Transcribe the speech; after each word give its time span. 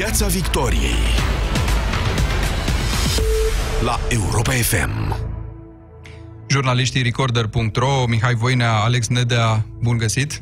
Piața 0.00 0.26
Victoriei 0.26 0.94
la 3.82 4.00
Europa 4.08 4.52
FM. 4.52 5.16
Jurnaliștii 6.48 7.02
Recorder.ro, 7.02 8.06
Mihai 8.06 8.34
Voinea, 8.34 8.74
Alex 8.74 9.06
Nedea, 9.06 9.66
bun 9.80 9.96
găsit! 9.96 10.38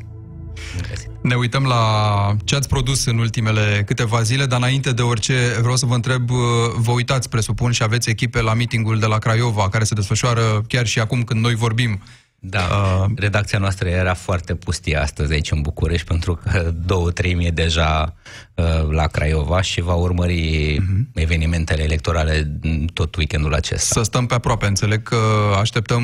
Bun 0.75 0.85
găsit. 0.89 1.09
Ne 1.21 1.35
uităm 1.35 1.63
la 1.63 2.35
ce 2.43 2.55
ați 2.55 2.67
produs 2.67 3.05
în 3.05 3.17
ultimele 3.17 3.83
câteva 3.85 4.21
zile, 4.21 4.45
dar 4.45 4.57
înainte 4.57 4.91
de 4.91 5.01
orice 5.01 5.57
vreau 5.59 5.75
să 5.75 5.85
vă 5.85 5.95
întreb, 5.95 6.29
vă 6.77 6.91
uitați, 6.91 7.29
presupun, 7.29 7.71
și 7.71 7.83
aveți 7.83 8.09
echipe 8.09 8.41
la 8.41 8.53
meetingul 8.53 8.99
de 8.99 9.05
la 9.05 9.17
Craiova, 9.17 9.69
care 9.69 9.83
se 9.83 9.95
desfășoară 9.95 10.63
chiar 10.67 10.85
și 10.85 10.99
acum 10.99 11.23
când 11.23 11.41
noi 11.41 11.55
vorbim. 11.55 12.01
Da, 12.41 12.59
uh, 12.59 13.11
redacția 13.15 13.59
noastră 13.59 13.89
era 13.89 14.13
foarte 14.13 14.55
pustie 14.55 14.97
astăzi 14.97 15.33
aici 15.33 15.51
în 15.51 15.61
București, 15.61 16.07
pentru 16.07 16.35
că 16.35 16.71
două, 16.85 17.11
trei 17.11 17.33
mii 17.33 17.51
deja 17.51 18.15
uh, 18.55 18.89
la 18.89 19.07
Craiova 19.07 19.61
și 19.61 19.81
va 19.81 19.93
urmări 19.93 20.77
uh-huh. 20.79 21.13
evenimentele 21.13 21.83
electorale 21.83 22.59
tot 22.93 23.15
weekendul 23.15 23.53
acesta. 23.53 23.99
Să 23.99 24.03
stăm 24.03 24.25
pe 24.25 24.33
aproape, 24.33 24.65
înțeleg 24.65 25.03
că 25.03 25.17
așteptăm 25.59 26.03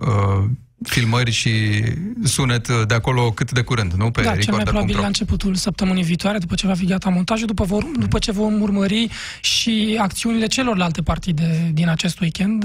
uh, 0.00 0.44
filmări 0.82 1.30
și 1.30 1.82
sunet 2.24 2.68
de 2.68 2.94
acolo 2.94 3.30
cât 3.30 3.52
de 3.52 3.60
curând, 3.62 3.92
nu? 3.92 4.10
Pe 4.10 4.22
da, 4.22 4.36
cel 4.36 4.54
mai 4.54 4.64
probabil 4.64 4.98
la 4.98 5.06
începutul 5.06 5.54
săptămânii 5.54 6.02
viitoare, 6.02 6.38
după 6.38 6.54
ce 6.54 6.66
va 6.66 6.74
fi 6.74 6.86
gata 6.86 7.08
montajul, 7.08 7.46
după, 7.46 7.64
vor, 7.64 7.84
după 7.98 8.18
ce 8.18 8.32
vom 8.32 8.60
urmări 8.60 9.08
și 9.40 9.98
acțiunile 10.00 10.46
celorlalte 10.46 11.02
partide 11.02 11.70
din 11.72 11.88
acest 11.88 12.20
weekend, 12.20 12.64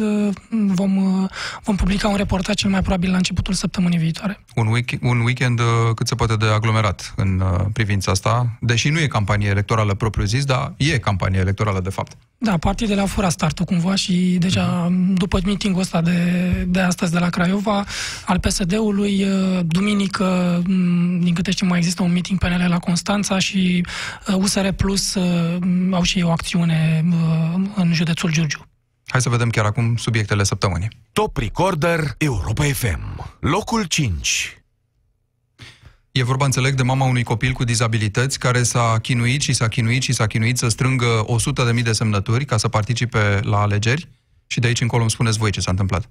vom, 0.50 1.28
vom 1.64 1.76
publica 1.76 2.08
un 2.08 2.16
reportaj 2.16 2.56
cel 2.56 2.70
mai 2.70 2.82
probabil 2.82 3.10
la 3.12 3.18
începutul 3.18 3.54
săptămânii 3.54 3.98
viitoare. 3.98 4.40
Un, 4.56 4.68
week, 4.68 4.90
un 5.02 5.20
weekend 5.20 5.60
uh, 5.60 5.66
cât 5.96 6.08
se 6.08 6.16
poate 6.16 6.36
de 6.36 6.46
aglomerat 6.46 7.14
în 7.16 7.40
uh, 7.40 7.66
privința 7.74 8.12
asta, 8.12 8.58
deși 8.60 8.90
nu 8.90 9.00
e 9.00 9.08
campanie 9.08 9.50
electorală 9.50 9.94
propriu-zis, 9.94 10.46
dar 10.46 10.74
e 10.78 10.98
campanie 10.98 11.40
electorală 11.40 11.80
de 11.80 11.90
fapt. 11.90 12.18
Da, 12.38 12.58
partidele 12.58 13.00
au 13.00 13.06
furat 13.06 13.32
startul 13.32 13.66
cumva 13.66 13.96
și 13.96 14.14
deja 14.40 14.88
uh-huh. 14.88 15.14
după 15.14 15.40
meetingul 15.46 15.82
ăsta 15.82 16.02
de, 16.02 16.22
de 16.68 16.80
astăzi 16.80 17.12
de 17.12 17.20
la 17.20 17.30
Craiova, 17.30 17.86
al 18.26 18.40
PSD-ului. 18.40 19.24
Uh, 19.24 19.60
duminică, 19.66 20.62
mm, 20.68 21.20
din 21.20 21.34
câte 21.34 21.52
știu, 21.52 21.68
mai 21.68 21.78
există 21.78 22.04
un 22.04 22.12
meeting 22.12 22.40
PNL 22.40 22.66
la 22.70 22.80
Constanța 22.80 23.40
și 23.40 23.86
USR 24.34 24.66
uh, 24.66 24.74
Plus 24.76 25.14
uh, 25.14 25.58
au 25.92 26.04
și 26.04 26.22
o 26.22 26.30
acțiune 26.30 27.06
în 27.76 27.94
județul 27.94 28.32
Giurgiu. 28.32 28.66
Hai 29.06 29.22
să 29.22 29.30
vedem 29.30 29.50
chiar 29.50 29.66
acum 29.66 29.96
subiectele 29.96 30.44
săptămânii. 30.44 30.90
Top 31.12 31.38
Recorder 31.38 32.16
Europa 32.18 32.64
FM. 32.64 33.36
Locul 33.40 33.84
5. 33.84 34.62
E 36.12 36.24
vorba, 36.24 36.46
înțeleg, 36.46 36.74
de 36.74 36.84
mama 36.84 37.06
unui 37.06 37.24
copil 37.24 37.52
cu 37.52 37.64
dizabilități 37.64 38.40
care 38.40 38.64
s-a 38.64 39.00
chinuit 39.02 39.42
și 39.42 39.54
s-a 39.54 39.68
chinuit 39.68 40.02
și 40.02 40.14
s-a 40.14 40.28
chinuit 40.28 40.58
să 40.58 40.68
strângă 40.68 41.26
100.000 41.76 41.84
de 41.84 41.92
semnături 41.92 42.46
ca 42.46 42.58
să 42.58 42.68
participe 42.68 43.40
la 43.44 43.62
alegeri. 43.62 44.08
Și 44.52 44.60
de 44.60 44.68
aici 44.68 44.82
încolo 44.82 45.02
îmi 45.02 45.12
spuneți 45.12 45.38
voi 45.38 45.52
ce 45.52 45.60
s-a 45.60 45.72
întâmplat. 45.72 46.10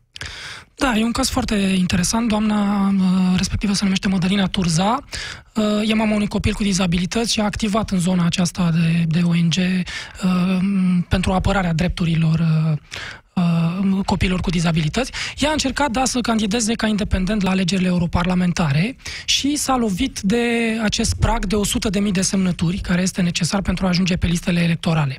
Da, 0.74 0.96
e 0.96 1.04
un 1.04 1.12
caz 1.12 1.28
foarte 1.28 1.54
interesant. 1.54 2.28
Doamna 2.28 2.88
uh, 2.88 3.36
respectivă 3.36 3.72
se 3.72 3.84
numește 3.84 4.08
Mădălina 4.08 4.46
Turza. 4.46 5.04
Uh, 5.54 5.88
e 5.88 5.94
mama 5.94 6.14
unui 6.14 6.26
copil 6.26 6.52
cu 6.52 6.62
dizabilități 6.62 7.32
și 7.32 7.40
a 7.40 7.44
activat 7.44 7.90
în 7.90 7.98
zona 7.98 8.24
aceasta 8.24 8.70
de, 8.70 9.04
de 9.06 9.20
ONG 9.22 9.54
uh, 9.56 10.58
pentru 11.08 11.32
apărarea 11.32 11.72
drepturilor 11.72 12.44
copilor 14.04 14.40
cu 14.40 14.50
dizabilități. 14.50 15.12
Ea 15.38 15.48
a 15.48 15.52
încercat, 15.52 15.90
da, 15.90 16.04
să 16.04 16.20
candideze 16.20 16.74
ca 16.74 16.86
independent 16.86 17.42
la 17.42 17.50
alegerile 17.50 17.88
europarlamentare 17.88 18.96
și 19.24 19.56
s-a 19.56 19.76
lovit 19.76 20.20
de 20.20 20.76
acest 20.82 21.14
prag 21.14 21.46
de 21.46 21.56
100.000 22.06 22.10
de 22.12 22.22
semnături 22.22 22.78
care 22.78 23.02
este 23.02 23.22
necesar 23.22 23.62
pentru 23.62 23.84
a 23.84 23.88
ajunge 23.88 24.16
pe 24.16 24.26
listele 24.26 24.60
electorale. 24.60 25.16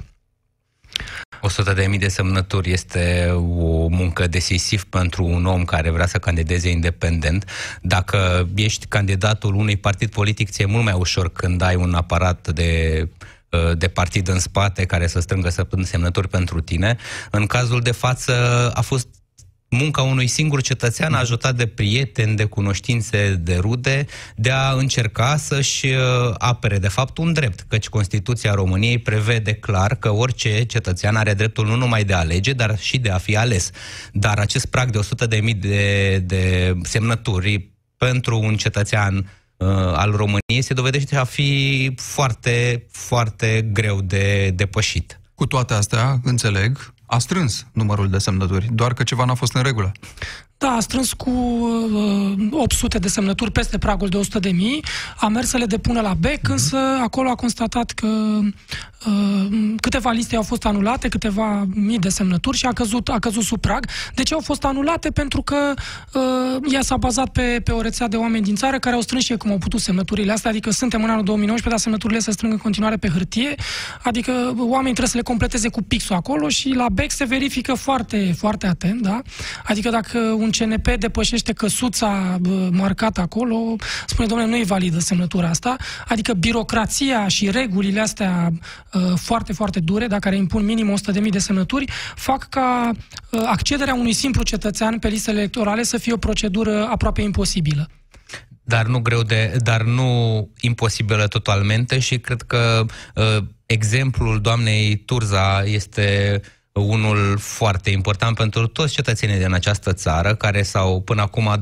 100 1.42 1.74
de 1.74 1.86
mii 1.86 2.00
de 2.00 2.08
semnături 2.08 2.72
este 2.72 3.30
o 3.36 3.88
muncă 3.88 4.28
decisiv 4.28 4.84
pentru 4.84 5.26
un 5.26 5.46
om 5.46 5.64
care 5.66 5.90
vrea 5.90 6.08
să 6.08 6.18
candideze 6.18 6.70
independent. 6.70 7.46
Dacă 7.82 8.50
ești 8.56 8.86
candidatul 8.86 9.56
unui 9.56 9.78
partid 9.78 10.10
politic, 10.10 10.50
ți-e 10.50 10.66
mult 10.66 10.84
mai 10.84 10.94
ușor 10.94 11.32
când 11.32 11.62
ai 11.62 11.76
un 11.76 11.94
aparat 11.94 12.48
de 12.48 13.08
de 13.78 13.88
partid 13.88 14.28
în 14.28 14.40
spate 14.40 14.86
care 14.86 15.08
să 15.08 15.20
strângă 15.20 15.50
semnături 15.84 16.28
pentru 16.28 16.62
tine. 16.62 16.98
În 17.32 17.46
cazul 17.46 17.82
de 17.82 17.92
față 17.92 18.34
a 18.74 18.82
fost 18.82 19.08
munca 19.72 20.02
unui 20.02 20.28
singur 20.28 20.62
cetățean 20.62 21.14
ajutat 21.14 21.56
de 21.56 21.66
prieteni, 21.66 22.36
de 22.36 22.46
cunoștințe, 22.46 23.40
de 23.42 23.56
rude, 23.56 24.06
de 24.36 24.52
a 24.52 24.72
încerca 24.72 25.38
să-și 25.38 25.86
uh, 25.86 26.34
apere, 26.38 26.78
de 26.78 26.88
fapt, 26.88 27.18
un 27.18 27.34
drept, 27.34 27.66
căci 27.68 27.90
Constituția 27.90 28.54
României 28.54 28.98
prevede 28.98 29.54
clar 29.54 29.96
că 29.96 30.10
orice 30.10 30.64
cetățean 30.64 31.16
are 31.16 31.34
dreptul 31.34 31.66
nu 31.66 31.76
numai 31.76 32.04
de 32.04 32.14
a 32.14 32.18
alege, 32.18 32.54
dar 32.54 32.80
și 32.80 32.98
de 32.98 33.10
a 33.10 33.18
fi 33.18 33.38
ales. 33.38 33.70
Dar 34.14 34.38
acest 34.40 34.66
prag 34.66 34.90
de 34.90 35.00
100.000 35.40 35.58
de, 35.58 36.18
de 36.18 36.74
semnături 36.84 37.70
pentru 37.98 38.40
un 38.40 38.56
cetățean 38.56 39.16
uh, 39.58 39.68
al 39.94 40.12
României 40.12 40.62
se 40.62 40.74
dovedește 40.74 41.16
a 41.16 41.24
fi 41.24 41.92
foarte, 41.96 42.86
foarte 42.92 43.70
greu 43.74 44.02
de 44.02 44.52
depășit. 44.56 45.20
Cu 45.36 45.46
toate 45.46 45.74
astea, 45.74 46.20
înțeleg, 46.24 46.94
a 47.12 47.20
strâns 47.20 47.66
numărul 47.72 48.10
de 48.10 48.18
semnături, 48.18 48.68
doar 48.74 48.94
că 48.94 49.04
ceva 49.04 49.26
n-a 49.26 49.34
fost 49.34 49.54
în 49.54 49.62
regulă. 49.62 49.92
Da, 50.62 50.72
a 50.72 50.80
strâns 50.80 51.14
cu 51.14 51.30
uh, 51.30 52.48
800 52.52 52.98
de 52.98 53.08
semnături 53.08 53.52
peste 53.52 53.78
pragul 53.78 54.08
de 54.08 54.18
100 54.18 54.40
de 54.40 54.50
mii, 54.50 54.84
a 55.20 55.28
mers 55.28 55.50
să 55.50 55.58
le 55.58 55.66
depună 55.66 56.02
la 56.02 56.14
BEC, 56.14 56.40
uh-huh. 56.40 56.52
însă 56.52 56.78
acolo 57.02 57.30
a 57.30 57.36
constatat 57.36 57.92
că 57.92 58.08
uh, 59.06 59.74
câteva 59.80 60.12
liste 60.12 60.36
au 60.36 60.42
fost 60.42 60.66
anulate, 60.66 61.08
câteva 61.08 61.68
mii 61.74 62.00
de 62.00 62.10
semnături 62.10 62.58
și 62.58 62.66
a 62.66 62.72
căzut, 62.72 63.10
a 63.10 63.20
căzut 63.20 63.44
sub 63.44 63.60
prag. 63.60 63.86
De 64.16 64.24
ce 64.24 64.34
au 64.34 64.40
fost 64.40 64.64
anulate? 64.64 65.10
Pentru 65.10 65.42
că 65.42 65.74
uh, 66.14 66.74
ea 66.74 66.82
s-a 66.82 66.98
bazat 66.98 67.30
pe, 67.30 67.62
pe 67.64 67.72
o 67.72 67.82
rețea 67.82 68.08
de 68.08 68.16
oameni 68.18 68.44
din 68.44 68.56
țară 68.56 68.80
care 68.80 68.96
au 68.96 69.02
strâns 69.02 69.24
și 69.24 69.38
cum 69.38 69.52
au 69.52 69.58
putut 69.58 69.80
semnăturile 69.80 70.32
astea, 70.32 70.50
adică 70.50 70.72
suntem 70.72 71.04
în 71.04 71.10
anul 71.10 71.24
2019, 71.24 71.70
dar 71.70 71.80
semnăturile 71.80 72.20
se 72.20 72.32
strâng 72.32 72.54
în 72.54 72.60
continuare 72.60 72.98
pe 72.98 73.08
hârtie, 73.08 73.56
adică 74.04 74.32
oamenii 74.58 74.94
trebuie 74.94 75.08
să 75.08 75.18
le 75.18 75.24
completeze 75.24 75.70
cu 75.70 75.82
pixul 75.82 76.16
acolo 76.16 76.50
și 76.50 76.70
la 76.70 76.86
BEC 76.92 77.12
se 77.12 77.26
verifică 77.26 77.74
foarte, 77.74 78.34
foarte 78.38 78.68
atent, 78.68 79.02
da? 79.02 79.22
Adică 79.66 79.90
dacă 79.90 80.18
un 80.18 80.51
CNP 80.52 80.96
depășește 81.00 81.54
căsuța 81.54 82.40
marcată 82.72 83.22
acolo, 83.22 83.76
spune, 84.06 84.28
domnule, 84.28 84.50
nu 84.50 84.58
e 84.58 84.64
validă 84.64 85.00
semnătura 85.00 85.48
asta. 85.48 85.76
Adică 86.08 86.34
birocrația 86.34 87.28
și 87.28 87.52
regulile 87.52 88.00
astea 88.00 88.52
uh, 88.94 89.02
foarte, 89.16 89.54
foarte 89.54 89.80
dure, 89.80 90.08
dacă 90.08 90.30
care 90.32 90.36
impun 90.36 90.66
minim 90.66 90.94
100.000 91.24 91.30
de 91.30 91.40
semnături, 91.40 91.92
fac 92.16 92.50
ca 92.50 92.92
uh, 93.30 93.42
accederea 93.46 93.94
unui 93.94 94.14
simplu 94.14 94.44
cetățean 94.44 95.00
pe 95.00 95.08
listele 95.08 95.40
electorale 95.40 95.84
să 95.84 95.98
fie 95.98 96.14
o 96.14 96.18
procedură 96.18 96.88
aproape 96.92 97.22
imposibilă 97.22 97.90
dar 98.64 98.86
nu 98.86 99.00
greu 99.00 99.22
de, 99.22 99.58
dar 99.64 99.82
nu 99.82 100.50
imposibilă 100.60 101.28
totalmente 101.28 102.00
și 102.00 102.20
cred 102.20 102.42
că 102.42 102.86
uh, 103.16 103.44
exemplul 103.66 104.42
doamnei 104.42 104.96
Turza 104.96 105.64
este 105.66 106.42
unul 106.74 107.38
foarte 107.38 107.90
important 107.90 108.36
pentru 108.36 108.68
toți 108.68 108.94
cetățenii 108.94 109.38
din 109.38 109.54
această 109.54 109.94
țară, 109.94 110.36
care 110.36 110.62
sau 110.64 111.02
până 111.02 111.22
acum 111.22 111.62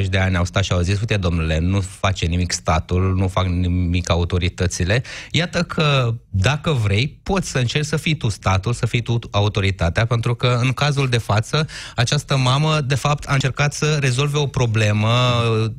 20-30 0.00 0.06
de 0.08 0.18
ani 0.18 0.36
au 0.36 0.44
stat 0.44 0.62
și 0.62 0.72
au 0.72 0.80
zis, 0.80 1.00
uite 1.00 1.16
domnule, 1.16 1.58
nu 1.58 1.80
face 1.80 2.26
nimic 2.26 2.52
statul, 2.52 3.14
nu 3.14 3.28
fac 3.28 3.46
nimic 3.46 4.10
autoritățile. 4.10 5.02
Iată 5.30 5.62
că 5.62 6.14
dacă 6.36 6.70
vrei, 6.70 7.18
poți 7.22 7.50
să 7.50 7.58
încerci 7.58 7.86
să 7.86 7.96
fii 7.96 8.16
tu 8.16 8.28
statul, 8.28 8.72
să 8.72 8.86
fii 8.86 9.02
tu 9.02 9.18
autoritatea, 9.30 10.06
pentru 10.06 10.34
că 10.34 10.58
în 10.62 10.72
cazul 10.72 11.08
de 11.08 11.18
față, 11.18 11.66
această 11.96 12.36
mamă, 12.36 12.80
de 12.80 12.94
fapt, 12.94 13.24
a 13.24 13.32
încercat 13.32 13.72
să 13.72 13.96
rezolve 14.00 14.38
o 14.38 14.46
problemă 14.46 15.10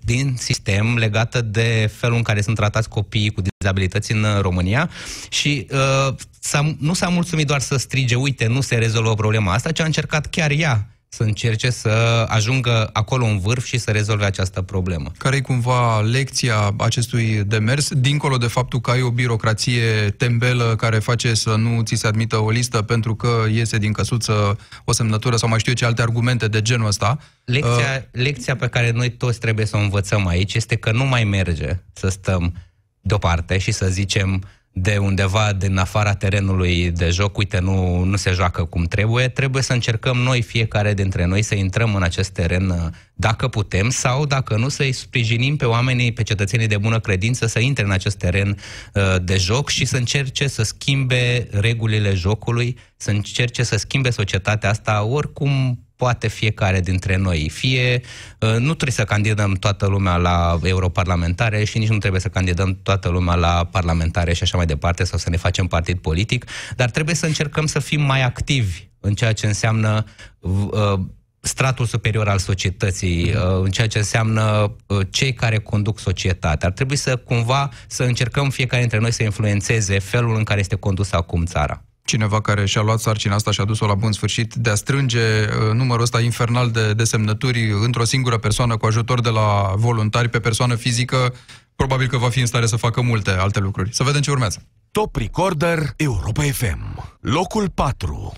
din 0.03 0.35
sistem 0.37 0.97
legată 0.97 1.41
de 1.41 1.91
felul 1.93 2.15
în 2.15 2.23
care 2.23 2.41
sunt 2.41 2.55
tratați 2.55 2.89
copiii 2.89 3.31
cu 3.31 3.41
dizabilități 3.59 4.11
în 4.11 4.25
România 4.41 4.89
și 5.29 5.67
uh, 5.71 6.15
s-a, 6.39 6.75
nu 6.79 6.93
s-a 6.93 7.07
mulțumit 7.07 7.47
doar 7.47 7.59
să 7.59 7.77
strige, 7.77 8.15
uite, 8.15 8.47
nu 8.47 8.61
se 8.61 8.75
rezolvă 8.75 9.13
problema 9.13 9.53
asta, 9.53 9.71
ci 9.71 9.79
a 9.79 9.85
încercat 9.85 10.25
chiar 10.25 10.51
ea 10.51 10.94
să 11.15 11.23
încerce 11.23 11.69
să 11.69 12.25
ajungă 12.27 12.89
acolo 12.93 13.25
în 13.25 13.39
vârf 13.39 13.65
și 13.65 13.77
să 13.77 13.91
rezolve 13.91 14.25
această 14.25 14.61
problemă. 14.61 15.11
Care 15.17 15.35
e 15.35 15.41
cumva 15.41 15.99
lecția 15.99 16.73
acestui 16.77 17.43
demers, 17.43 17.93
dincolo 17.93 18.37
de 18.37 18.47
faptul 18.47 18.79
că 18.79 18.91
ai 18.91 19.01
o 19.01 19.09
birocrație 19.09 20.09
tembelă 20.17 20.75
care 20.77 20.99
face 20.99 21.33
să 21.33 21.55
nu 21.55 21.81
ți 21.81 21.95
se 21.95 22.07
admită 22.07 22.37
o 22.37 22.49
listă 22.49 22.81
pentru 22.81 23.15
că 23.15 23.45
iese 23.51 23.77
din 23.77 23.91
căsuță 23.91 24.57
o 24.83 24.91
semnătură 24.91 25.35
sau 25.35 25.49
mai 25.49 25.59
știu 25.59 25.71
eu 25.71 25.77
ce 25.77 25.85
alte 25.85 26.01
argumente 26.01 26.47
de 26.47 26.61
genul 26.61 26.87
ăsta? 26.87 27.17
Lecția, 27.45 27.71
uh... 27.71 28.03
lecția 28.11 28.55
pe 28.55 28.67
care 28.67 28.91
noi 28.91 29.09
toți 29.09 29.39
trebuie 29.39 29.65
să 29.65 29.77
o 29.77 29.79
învățăm 29.79 30.27
aici 30.27 30.53
este 30.53 30.75
că 30.75 30.91
nu 30.91 31.05
mai 31.05 31.23
merge 31.23 31.79
să 31.93 32.07
stăm 32.07 32.53
deoparte 33.01 33.57
și 33.57 33.71
să 33.71 33.87
zicem 33.87 34.43
de 34.77 34.97
undeva 34.97 35.53
din 35.53 35.77
afara 35.77 36.13
terenului 36.13 36.91
de 36.91 37.09
joc, 37.09 37.37
uite, 37.37 37.59
nu, 37.59 38.03
nu 38.03 38.15
se 38.15 38.31
joacă 38.31 38.65
cum 38.65 38.83
trebuie, 38.83 39.27
trebuie 39.27 39.63
să 39.63 39.73
încercăm 39.73 40.17
noi, 40.17 40.41
fiecare 40.41 40.93
dintre 40.93 41.25
noi, 41.25 41.41
să 41.41 41.55
intrăm 41.55 41.95
în 41.95 42.03
acest 42.03 42.29
teren 42.29 42.69
uh, 42.69 42.77
dacă 43.13 43.47
putem 43.47 43.89
sau, 43.89 44.25
dacă 44.25 44.55
nu, 44.57 44.69
să-i 44.69 44.91
sprijinim 44.91 45.55
pe 45.55 45.65
oamenii, 45.65 46.11
pe 46.11 46.23
cetățenii 46.23 46.67
de 46.67 46.77
bună 46.77 46.99
credință 46.99 47.45
să 47.45 47.59
intre 47.59 47.83
în 47.83 47.91
acest 47.91 48.17
teren 48.17 48.57
uh, 48.93 49.15
de 49.23 49.37
joc 49.37 49.69
și 49.69 49.85
să 49.85 49.97
încerce 49.97 50.47
să 50.47 50.63
schimbe 50.63 51.47
regulile 51.51 52.13
jocului, 52.13 52.77
să 52.97 53.11
încerce 53.11 53.63
să 53.63 53.77
schimbe 53.77 54.09
societatea 54.09 54.69
asta 54.69 55.03
oricum 55.03 55.84
poate 55.95 56.27
fiecare 56.27 56.79
dintre 56.79 57.15
noi. 57.15 57.49
Fie 57.49 58.01
uh, 58.39 58.49
nu 58.49 58.73
trebuie 58.73 58.91
să 58.91 59.03
candidăm 59.03 59.53
toată 59.53 59.87
lumea 59.87 60.15
la 60.15 60.59
europarlamentare 60.63 61.63
și 61.63 61.77
nici 61.77 61.89
nu 61.89 61.97
trebuie 61.97 62.21
să 62.21 62.29
candidăm 62.29 62.79
toată 62.83 63.09
lumea 63.09 63.35
la 63.35 63.67
parlamentare 63.71 64.33
și 64.33 64.43
așa 64.43 64.57
mai 64.57 64.65
departe 64.65 65.03
sau 65.03 65.19
să 65.19 65.29
ne 65.29 65.37
facem 65.37 65.67
partid 65.67 65.97
politic, 65.97 66.45
dar 66.75 66.89
trebuie 66.89 67.15
să 67.15 67.25
încercăm 67.25 67.65
să 67.65 67.79
fim 67.79 68.01
mai 68.01 68.23
activi 68.23 68.87
în 68.99 69.13
ceea 69.13 69.33
ce 69.33 69.45
înseamnă 69.45 70.05
uh, 70.39 70.99
stratul 71.39 71.85
superior 71.85 72.27
al 72.27 72.37
societății, 72.37 73.33
uh, 73.33 73.61
în 73.63 73.71
ceea 73.71 73.87
ce 73.87 73.97
înseamnă 73.97 74.75
cei 75.09 75.33
care 75.33 75.59
conduc 75.59 75.99
societatea. 75.99 76.67
Ar 76.67 76.73
trebui 76.73 76.95
să 76.95 77.15
cumva 77.15 77.69
să 77.87 78.03
încercăm 78.03 78.49
fiecare 78.49 78.81
dintre 78.81 78.99
noi 78.99 79.11
să 79.11 79.23
influențeze 79.23 79.99
felul 79.99 80.35
în 80.35 80.43
care 80.43 80.59
este 80.59 80.75
condus 80.75 81.11
acum 81.11 81.45
țara 81.45 81.85
cineva 82.05 82.41
care 82.41 82.65
și-a 82.65 82.81
luat 82.81 82.99
sarcina 82.99 83.35
asta 83.35 83.51
și 83.51 83.61
a 83.61 83.65
dus-o 83.65 83.85
la 83.85 83.95
bun 83.95 84.11
sfârșit 84.11 84.53
de 84.53 84.69
a 84.69 84.75
strânge 84.75 85.19
uh, 85.19 85.73
numărul 85.73 86.03
ăsta 86.03 86.21
infernal 86.21 86.71
de, 86.71 86.93
de 86.93 87.03
semnături 87.03 87.71
într-o 87.83 88.03
singură 88.03 88.37
persoană 88.37 88.77
cu 88.77 88.85
ajutor 88.85 89.21
de 89.21 89.29
la 89.29 89.73
voluntari 89.75 90.29
pe 90.29 90.39
persoană 90.39 90.75
fizică, 90.75 91.33
probabil 91.75 92.07
că 92.07 92.17
va 92.17 92.29
fi 92.29 92.39
în 92.39 92.45
stare 92.45 92.65
să 92.65 92.75
facă 92.75 93.01
multe 93.01 93.29
alte 93.29 93.59
lucruri. 93.59 93.93
Să 93.93 94.03
vedem 94.03 94.21
ce 94.21 94.31
urmează. 94.31 94.65
Top 94.91 95.15
Recorder 95.15 95.93
Europa 95.95 96.43
FM. 96.43 97.15
Locul 97.19 97.69
4. 97.69 98.33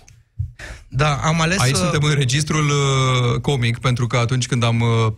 Da, 0.87 1.15
am 1.15 1.41
ales... 1.41 1.59
Aici 1.59 1.75
să... 1.75 1.81
suntem 1.81 2.09
în 2.09 2.15
registrul 2.15 2.65
uh, 2.65 3.41
comic, 3.41 3.77
pentru 3.77 4.07
că 4.07 4.17
atunci 4.17 4.47
când 4.47 4.63
am 4.63 4.81
uh, 4.81 5.13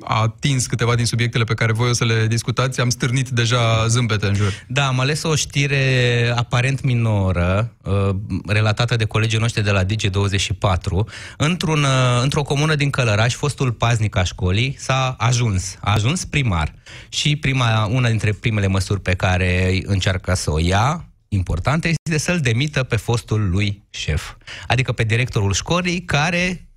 a 0.00 0.20
atins 0.20 0.66
câteva 0.66 0.94
din 0.94 1.06
subiectele 1.06 1.44
pe 1.44 1.54
care 1.54 1.72
voi 1.72 1.88
o 1.88 1.92
să 1.92 2.04
le 2.04 2.26
discutați, 2.26 2.80
am 2.80 2.88
stârnit 2.88 3.28
deja 3.28 3.86
zâmbete 3.86 4.26
în 4.26 4.34
jur. 4.34 4.52
Da, 4.68 4.86
am 4.86 5.00
ales 5.00 5.22
o 5.22 5.34
știre 5.34 6.32
aparent 6.36 6.82
minoră, 6.82 7.74
uh, 7.82 8.14
relatată 8.46 8.96
de 8.96 9.04
colegii 9.04 9.38
noștri 9.38 9.62
de 9.62 9.70
la 9.70 9.84
Digi24. 9.84 11.06
Într-un, 11.36 11.82
uh, 11.82 12.22
într-o 12.22 12.42
comună 12.42 12.74
din 12.74 12.90
Călăraș, 12.90 13.34
fostul 13.34 13.72
paznic 13.72 14.16
a 14.16 14.22
școlii 14.22 14.76
s-a 14.78 15.14
ajuns, 15.18 15.76
a 15.80 15.92
ajuns 15.92 16.24
primar. 16.24 16.74
Și 17.08 17.36
prima, 17.36 17.86
una 17.86 18.08
dintre 18.08 18.32
primele 18.32 18.66
măsuri 18.66 19.00
pe 19.00 19.14
care 19.14 19.80
încearcă 19.84 20.34
să 20.34 20.50
o 20.50 20.58
ia, 20.58 21.08
importantă, 21.28 21.88
este 21.88 22.18
să-l 22.18 22.40
demită 22.40 22.82
pe 22.82 22.96
fostul 22.96 23.50
lui 23.50 23.82
șef. 23.90 24.34
Adică 24.66 24.92
pe 24.92 25.04
directorul 25.04 25.52
școlii, 25.52 26.02
care 26.02 26.68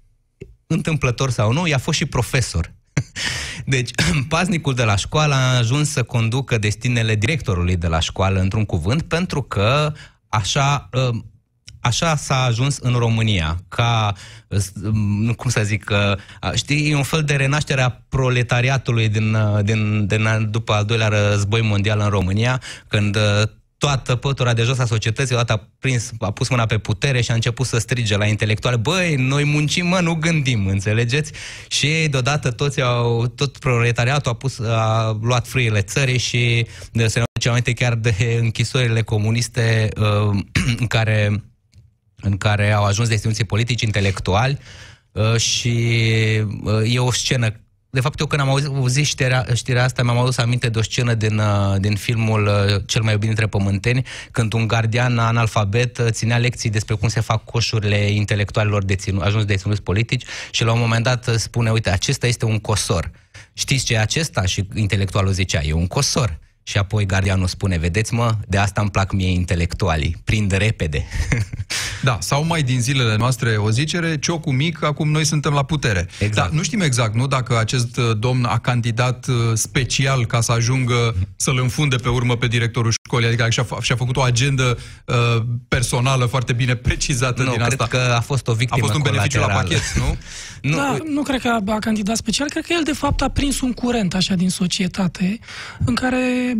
întâmplător 0.67 1.29
sau 1.29 1.51
nu, 1.53 1.67
i-a 1.67 1.77
fost 1.77 1.97
și 1.97 2.05
profesor 2.05 2.75
Deci, 3.65 3.91
paznicul 4.29 4.73
de 4.73 4.83
la 4.83 4.95
școală 4.95 5.33
a 5.33 5.57
ajuns 5.57 5.91
să 5.91 6.03
conducă 6.03 6.57
destinele 6.57 7.15
directorului 7.15 7.75
de 7.75 7.87
la 7.87 7.99
școală, 7.99 8.39
într-un 8.39 8.65
cuvânt, 8.65 9.01
pentru 9.01 9.41
că 9.41 9.93
așa, 10.29 10.89
ă, 10.93 11.11
așa 11.81 12.15
s-a 12.15 12.43
ajuns 12.43 12.77
în 12.77 12.93
România, 12.93 13.57
ca, 13.67 14.13
ă, 14.51 15.33
cum 15.33 15.49
să 15.49 15.61
zic, 15.63 15.91
știi, 16.53 16.91
e 16.91 16.95
un 16.95 17.03
fel 17.03 17.23
de 17.23 17.35
renaștere 17.35 17.81
a 17.81 17.89
proletariatului 17.89 19.09
din, 19.09 19.37
din, 19.63 20.07
din, 20.07 20.47
după 20.49 20.73
al 20.73 20.85
doilea 20.85 21.07
război 21.07 21.61
mondial 21.61 21.99
în 21.99 22.09
România, 22.09 22.61
când 22.87 23.17
toată 23.77 24.15
pătura 24.15 24.53
de 24.53 24.63
jos 24.63 24.79
a 24.79 24.85
societății, 24.85 25.35
odată 25.35 25.53
a, 25.53 25.67
prins, 25.79 26.11
a 26.19 26.31
pus 26.31 26.49
mâna 26.49 26.65
pe 26.65 26.77
putere 26.77 27.21
și 27.21 27.31
a 27.31 27.33
început 27.33 27.67
să 27.67 27.77
strige 27.77 28.17
la 28.17 28.25
intelectuale, 28.25 28.75
băi, 28.75 29.15
noi 29.15 29.43
muncim, 29.43 29.87
mă, 29.87 29.99
nu 29.99 30.13
gândim, 30.13 30.67
înțelegeți? 30.67 31.31
Și 31.67 31.85
ei, 31.85 32.07
deodată, 32.07 32.51
toți 32.51 32.81
au, 32.81 33.27
tot 33.27 33.57
proletariatul 33.57 34.31
a, 34.31 34.35
pus, 34.35 34.59
a 34.59 35.17
luat 35.21 35.47
frâile 35.47 35.81
țării 35.81 36.17
și 36.17 36.67
de, 36.91 37.07
se 37.07 37.19
ne 37.19 37.25
aduce 37.29 37.49
aminte 37.49 37.73
chiar 37.73 37.95
de 37.95 38.37
închisorile 38.39 39.01
comuniste 39.01 39.89
uh, 39.97 40.43
în, 40.79 40.87
care, 40.95 41.43
în 42.21 42.37
care 42.37 42.71
au 42.71 42.83
ajuns 42.83 43.07
destinații 43.07 43.43
politici, 43.43 43.81
intelectuali, 43.81 44.57
uh, 45.11 45.35
și 45.35 45.89
uh, 46.63 46.93
e 46.93 46.99
o 46.99 47.11
scenă 47.11 47.66
de 47.89 47.99
fapt, 47.99 48.19
eu 48.19 48.25
când 48.25 48.41
am 48.41 48.49
auzit, 48.49 48.67
auzit 48.67 49.05
știrea, 49.05 49.45
știrea 49.53 49.83
asta, 49.83 50.03
mi-am 50.03 50.17
adus 50.17 50.37
aminte 50.37 50.69
de 50.69 50.79
o 50.79 50.81
scenă 50.81 51.13
din, 51.13 51.37
uh, 51.37 51.75
din 51.79 51.95
filmul 51.95 52.45
uh, 52.45 52.81
Cel 52.85 53.01
mai 53.01 53.11
iubit 53.11 53.27
dintre 53.27 53.47
pământeni, 53.47 54.05
când 54.31 54.53
un 54.53 54.67
gardian 54.67 55.17
analfabet 55.17 55.97
uh, 55.97 56.07
ținea 56.09 56.37
lecții 56.37 56.69
despre 56.69 56.95
cum 56.95 57.07
se 57.07 57.19
fac 57.19 57.43
coșurile 57.43 57.97
intelectualilor 57.97 58.83
deținu, 58.83 59.21
ajuns 59.21 59.45
deținuți 59.45 59.81
politici 59.81 60.25
și 60.51 60.63
la 60.63 60.71
un 60.71 60.79
moment 60.79 61.03
dat 61.03 61.29
spune, 61.35 61.71
uite, 61.71 61.89
acesta 61.89 62.27
este 62.27 62.45
un 62.45 62.59
cosor. 62.59 63.11
Știți 63.53 63.85
ce 63.85 63.93
e 63.93 63.99
acesta? 63.99 64.45
Și 64.45 64.67
intelectualul 64.73 65.31
zicea, 65.31 65.61
e 65.63 65.73
un 65.73 65.87
cosor. 65.87 66.39
Și 66.63 66.77
apoi 66.77 67.05
gardianul 67.05 67.47
spune, 67.47 67.77
vedeți 67.77 68.13
mă, 68.13 68.35
de 68.47 68.57
asta 68.57 68.81
îmi 68.81 68.89
plac 68.91 69.11
mie 69.11 69.29
intelectualii, 69.29 70.21
prind 70.23 70.51
repede. 70.51 71.05
da, 72.03 72.17
sau 72.21 72.45
mai 72.45 72.63
din 72.63 72.81
zilele 72.81 73.15
noastre 73.15 73.55
o 73.55 73.69
zicere, 73.69 74.17
ciocul 74.17 74.53
mic, 74.53 74.83
acum 74.83 75.11
noi 75.11 75.25
suntem 75.25 75.53
la 75.53 75.63
putere. 75.63 76.07
Exact. 76.19 76.35
Dar 76.35 76.49
nu 76.49 76.63
știm 76.63 76.81
exact, 76.81 77.15
nu, 77.15 77.27
dacă 77.27 77.57
acest 77.57 77.97
uh, 77.97 78.17
domn 78.19 78.45
a 78.45 78.59
candidat 78.59 79.27
uh, 79.27 79.35
special 79.53 80.25
ca 80.25 80.41
să 80.41 80.51
ajungă 80.51 81.15
să-l 81.35 81.59
înfunde 81.59 81.95
pe 81.95 82.09
urmă 82.09 82.35
pe 82.35 82.47
directorul 82.47 82.91
școlii, 83.07 83.27
adică 83.27 83.49
și-a, 83.49 83.65
și-a 83.81 83.95
făcut 83.95 84.17
o 84.17 84.21
agendă 84.21 84.77
uh, 85.05 85.15
personală 85.67 86.25
foarte 86.25 86.53
bine 86.53 86.75
precizată 86.75 87.43
nu, 87.43 87.49
din 87.49 87.59
cred 87.59 87.81
asta. 87.81 87.97
că 87.97 88.13
a 88.17 88.19
fost 88.19 88.47
o 88.47 88.53
victimă 88.53 88.81
A 88.83 88.85
fost 88.85 88.97
un 88.97 89.11
beneficiu 89.11 89.39
la 89.39 89.47
pachet, 89.47 89.81
nu? 89.95 90.17
nu? 90.69 90.75
Da, 90.75 90.97
nu 91.05 91.21
cred 91.21 91.41
că 91.41 91.47
a, 91.47 91.73
a 91.73 91.79
candidat 91.79 92.15
special, 92.15 92.49
cred 92.49 92.65
că 92.65 92.73
el 92.73 92.83
de 92.83 92.91
fapt 92.91 93.21
a 93.21 93.29
prins 93.29 93.61
un 93.61 93.73
curent 93.73 94.13
așa 94.13 94.33
din 94.33 94.49
societate 94.49 95.39
în 95.85 95.95
care 95.95 96.55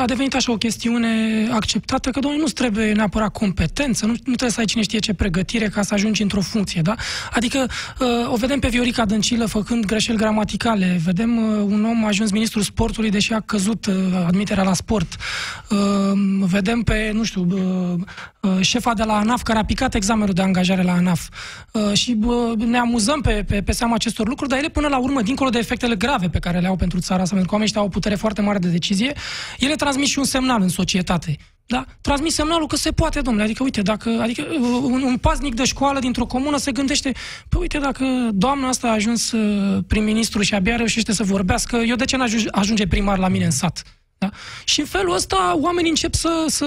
a 0.00 0.04
devenit 0.06 0.34
așa 0.34 0.52
o 0.52 0.56
chestiune 0.56 1.08
acceptată 1.52 2.10
că, 2.10 2.20
domnule, 2.20 2.42
nu 2.42 2.48
trebuie 2.48 2.92
neapărat 2.92 3.32
competență, 3.32 4.06
nu, 4.06 4.10
nu 4.12 4.18
trebuie 4.22 4.50
să 4.50 4.60
ai 4.60 4.66
cine 4.66 4.82
știe 4.82 4.98
ce 4.98 5.14
pregătire 5.14 5.68
ca 5.68 5.82
să 5.82 5.94
ajungi 5.94 6.22
într-o 6.22 6.40
funcție, 6.40 6.80
da? 6.82 6.94
Adică 7.32 7.66
uh, 7.98 8.32
o 8.32 8.36
vedem 8.36 8.58
pe 8.58 8.68
Viorica 8.68 9.04
Dăncilă 9.04 9.46
făcând 9.46 9.84
greșeli 9.84 10.18
gramaticale, 10.18 11.00
vedem 11.04 11.36
uh, 11.36 11.64
un 11.66 11.84
om 11.84 12.04
ajuns 12.04 12.30
ministrul 12.30 12.62
sportului, 12.62 13.10
deși 13.10 13.32
a 13.32 13.40
căzut 13.40 13.86
uh, 13.86 13.94
admiterea 14.26 14.62
la 14.62 14.74
sport, 14.74 15.16
vedem 16.38 16.82
pe, 16.82 17.10
nu 17.14 17.24
știu, 17.24 17.46
șefa 18.60 18.94
de 18.94 19.02
la 19.02 19.16
ANAF 19.16 19.42
care 19.42 19.58
a 19.58 19.64
picat 19.64 19.94
examenul 19.94 20.34
de 20.34 20.42
angajare 20.42 20.82
la 20.82 20.92
ANAF 20.92 21.28
și 21.92 22.18
ne 22.56 22.78
amuzăm 22.78 23.20
pe, 23.20 23.44
pe, 23.46 23.62
pe 23.62 23.72
seama 23.72 23.94
acestor 23.94 24.28
lucruri, 24.28 24.50
dar 24.50 24.58
ele 24.58 24.68
până 24.68 24.88
la 24.88 24.98
urmă, 24.98 25.22
dincolo 25.22 25.50
de 25.50 25.58
efectele 25.58 25.96
grave 25.96 26.28
pe 26.28 26.38
care 26.38 26.58
le 26.58 26.66
au 26.66 26.76
pentru 26.76 26.98
țara 26.98 27.22
asta, 27.22 27.34
pentru 27.34 27.48
că 27.50 27.54
oamenii 27.54 27.76
au 27.76 27.84
o 27.84 27.88
putere 27.88 28.14
foarte 28.14 28.40
mare 28.40 28.58
de 28.58 28.68
decizie, 28.68 29.12
ele 29.58 29.74
transmit 29.74 30.06
și 30.06 30.18
un 30.18 30.24
semnal 30.24 30.62
în 30.62 30.68
societate. 30.68 31.36
Da? 31.70 31.84
Transmit 32.00 32.32
semnalul 32.32 32.66
că 32.66 32.76
se 32.76 32.90
poate, 32.90 33.20
domnule. 33.20 33.44
Adică, 33.44 33.62
uite, 33.62 33.82
dacă 33.82 34.18
adică, 34.22 34.46
uh, 34.50 34.80
un, 34.82 35.02
un 35.02 35.16
paznic 35.16 35.54
de 35.54 35.64
școală 35.64 35.98
dintr-o 35.98 36.26
comună 36.26 36.56
se 36.56 36.72
gândește, 36.72 37.12
păi 37.48 37.60
uite, 37.60 37.78
dacă 37.78 38.04
doamna 38.32 38.68
asta 38.68 38.88
a 38.88 38.92
ajuns 38.92 39.32
uh, 39.32 39.84
prim-ministru 39.86 40.42
și 40.42 40.54
abia 40.54 40.76
reușește 40.76 41.12
să 41.12 41.22
vorbească, 41.22 41.76
eu 41.76 41.96
de 41.96 42.04
ce 42.04 42.16
n-ajunge 42.16 42.46
ajunge 42.50 42.86
primar 42.86 43.18
la 43.18 43.28
mine 43.28 43.44
în 43.44 43.50
sat? 43.50 43.99
Da? 44.24 44.30
Și 44.64 44.80
în 44.80 44.86
felul 44.86 45.14
ăsta 45.14 45.56
oamenii 45.60 45.90
încep 45.90 46.14
să, 46.14 46.44
să, 46.48 46.66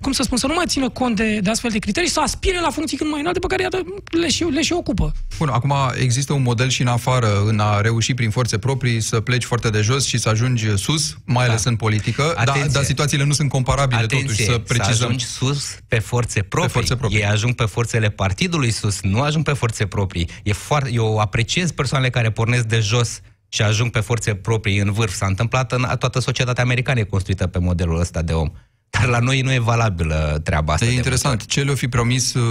cum 0.00 0.12
să 0.12 0.22
spun, 0.22 0.38
să 0.38 0.46
nu 0.46 0.54
mai 0.54 0.64
țină 0.66 0.88
cont 0.88 1.16
de, 1.16 1.38
de 1.42 1.50
astfel 1.50 1.70
de 1.70 1.78
criterii, 1.78 2.08
să 2.08 2.20
aspire 2.20 2.60
la 2.60 2.70
funcții 2.70 2.96
când 2.96 3.10
mai 3.10 3.20
înalte 3.20 3.38
pe 3.38 3.46
care 3.46 3.62
iată, 3.62 3.82
le, 4.20 4.28
și, 4.28 4.44
le 4.44 4.62
și 4.62 4.72
ocupă. 4.72 5.12
Bun, 5.38 5.48
acum 5.48 5.74
există 6.00 6.32
un 6.32 6.42
model 6.42 6.68
și 6.68 6.80
în 6.80 6.86
afară 6.86 7.42
în 7.46 7.58
a 7.58 7.80
reuși 7.80 8.14
prin 8.14 8.30
forțe 8.30 8.58
proprii 8.58 9.00
să 9.00 9.20
pleci 9.20 9.44
foarte 9.44 9.70
de 9.70 9.80
jos 9.80 10.06
și 10.06 10.18
să 10.18 10.28
ajungi 10.28 10.76
sus, 10.76 11.16
mai 11.24 11.46
ales 11.46 11.62
da. 11.62 11.70
în 11.70 11.76
politică, 11.76 12.34
dar, 12.44 12.66
dar 12.72 12.82
situațiile 12.82 13.24
nu 13.24 13.32
sunt 13.32 13.48
comparabile 13.48 14.00
Atenție, 14.00 14.26
totuși, 14.26 14.44
să 14.44 14.58
precizăm. 14.58 14.94
Să 14.94 15.04
ajungi 15.04 15.24
sus 15.24 15.76
pe 15.88 15.98
forțe 15.98 16.42
proprii. 16.42 16.72
Pe 16.72 16.78
forțe 16.78 16.96
proprii. 16.96 17.18
Ei 17.18 17.26
ajung 17.26 17.54
pe 17.54 17.64
forțele 17.64 18.10
partidului 18.10 18.70
sus, 18.70 19.00
nu 19.00 19.20
ajung 19.20 19.44
pe 19.44 19.52
forțe 19.52 19.86
proprii. 19.86 20.28
E 20.42 20.52
foarte, 20.52 20.90
eu 20.92 21.18
apreciez 21.18 21.70
persoanele 21.70 22.10
care 22.10 22.30
pornesc 22.30 22.64
de 22.64 22.80
jos 22.80 23.20
și 23.52 23.62
ajung 23.62 23.90
pe 23.90 24.00
forțe 24.00 24.34
proprii 24.34 24.78
în 24.78 24.92
vârf. 24.92 25.14
S-a 25.14 25.26
întâmplat 25.26 25.72
în 25.72 25.86
toată 25.98 26.18
societatea 26.20 26.62
americană, 26.62 27.00
e 27.00 27.04
construită 27.04 27.46
pe 27.46 27.58
modelul 27.58 28.00
ăsta 28.00 28.22
de 28.22 28.32
om. 28.32 28.50
Dar 28.90 29.06
la 29.06 29.18
noi 29.18 29.40
nu 29.40 29.52
e 29.52 29.58
valabilă 29.58 30.40
treaba 30.44 30.72
asta. 30.72 30.84
E 30.84 30.94
interesant. 30.94 31.46
Ce 31.46 31.62
le-o 31.62 31.74
fi 31.74 31.88
promis 31.88 32.34
uh, 32.34 32.42